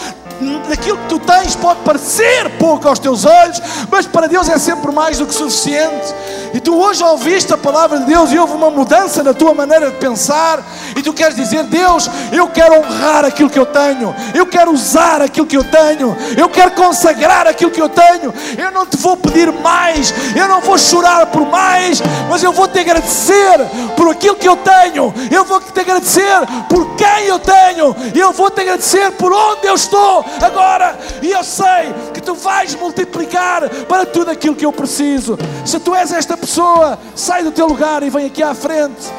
[0.69, 4.91] daquilo que tu tens pode parecer pouco aos teus olhos, mas para Deus é sempre
[4.93, 6.15] mais do que suficiente.
[6.55, 9.91] E tu hoje ouviste a palavra de Deus e houve uma mudança na tua maneira
[9.91, 10.63] de pensar,
[10.97, 15.21] e tu queres dizer: Deus, eu quero honrar aquilo que eu tenho, eu quero usar
[15.21, 18.33] aquilo que eu tenho, eu quero consagrar aquilo que eu tenho.
[18.57, 22.01] Eu não te vou pedir mais, eu não vou chorar por mais,
[22.31, 23.59] mas eu vou te agradecer
[23.97, 26.39] por aquilo que eu tenho, eu vou te agradecer
[26.69, 31.43] por quem eu tenho, eu vou te agradecer por onde eu estou agora, e eu
[31.43, 35.37] sei que tu vais multiplicar para tudo aquilo que eu preciso.
[35.65, 39.11] Se tu és esta pessoa, sai do teu lugar e vem aqui à frente,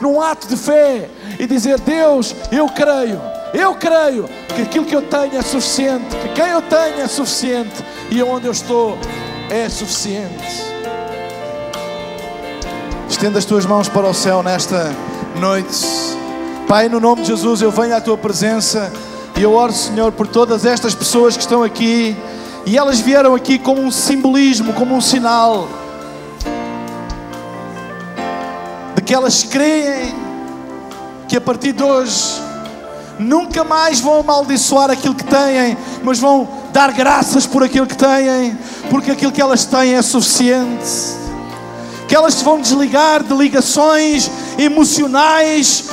[0.00, 1.08] num ato de fé,
[1.38, 3.20] e dizer: Deus, eu creio,
[3.52, 7.84] eu creio que aquilo que eu tenho é suficiente, que quem eu tenho é suficiente,
[8.10, 8.98] e onde eu estou
[9.50, 10.70] é suficiente.
[13.08, 14.90] Estenda as tuas mãos para o céu nesta
[15.36, 15.76] noite.
[16.66, 18.90] Pai, no nome de Jesus, eu venho à tua presença.
[19.36, 22.16] E eu oro, Senhor, por todas estas pessoas que estão aqui.
[22.64, 25.68] E elas vieram aqui como um simbolismo, como um sinal.
[29.10, 30.14] Que elas creem
[31.26, 32.40] que a partir de hoje
[33.18, 38.56] nunca mais vão amaldiçoar aquilo que têm, mas vão dar graças por aquilo que têm,
[38.88, 40.86] porque aquilo que elas têm é suficiente.
[42.06, 45.86] Que elas se vão desligar de ligações emocionais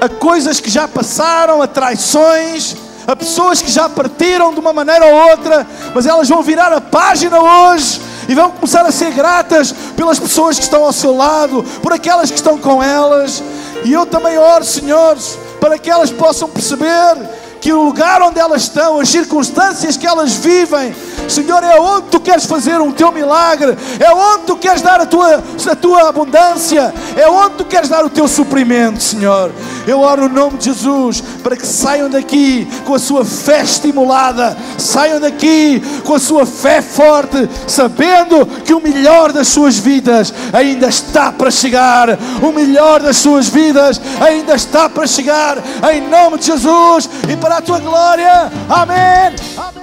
[0.00, 2.74] a coisas que já passaram, a traições,
[3.06, 6.80] a pessoas que já partiram de uma maneira ou outra, mas elas vão virar a
[6.80, 11.64] página hoje e vão começar a ser gratas pelas pessoas que estão ao seu lado,
[11.82, 13.42] por aquelas que estão com elas.
[13.84, 17.16] E eu também oro, senhores, para que elas possam perceber
[17.62, 20.92] que o lugar onde elas estão, as circunstâncias que elas vivem,
[21.28, 25.06] Senhor, é onde tu queres fazer um teu milagre, é onde tu queres dar a
[25.06, 29.52] tua, a tua abundância, é onde tu queres dar o teu suprimento, Senhor.
[29.86, 34.56] Eu oro no nome de Jesus para que saiam daqui com a sua fé estimulada,
[34.76, 40.88] saiam daqui com a sua fé forte, sabendo que o melhor das suas vidas ainda
[40.88, 45.58] está para chegar, o melhor das suas vidas ainda está para chegar,
[45.92, 48.50] em nome de Jesus e para para a tua glória.
[48.70, 49.36] Amém.
[49.58, 49.81] Amém.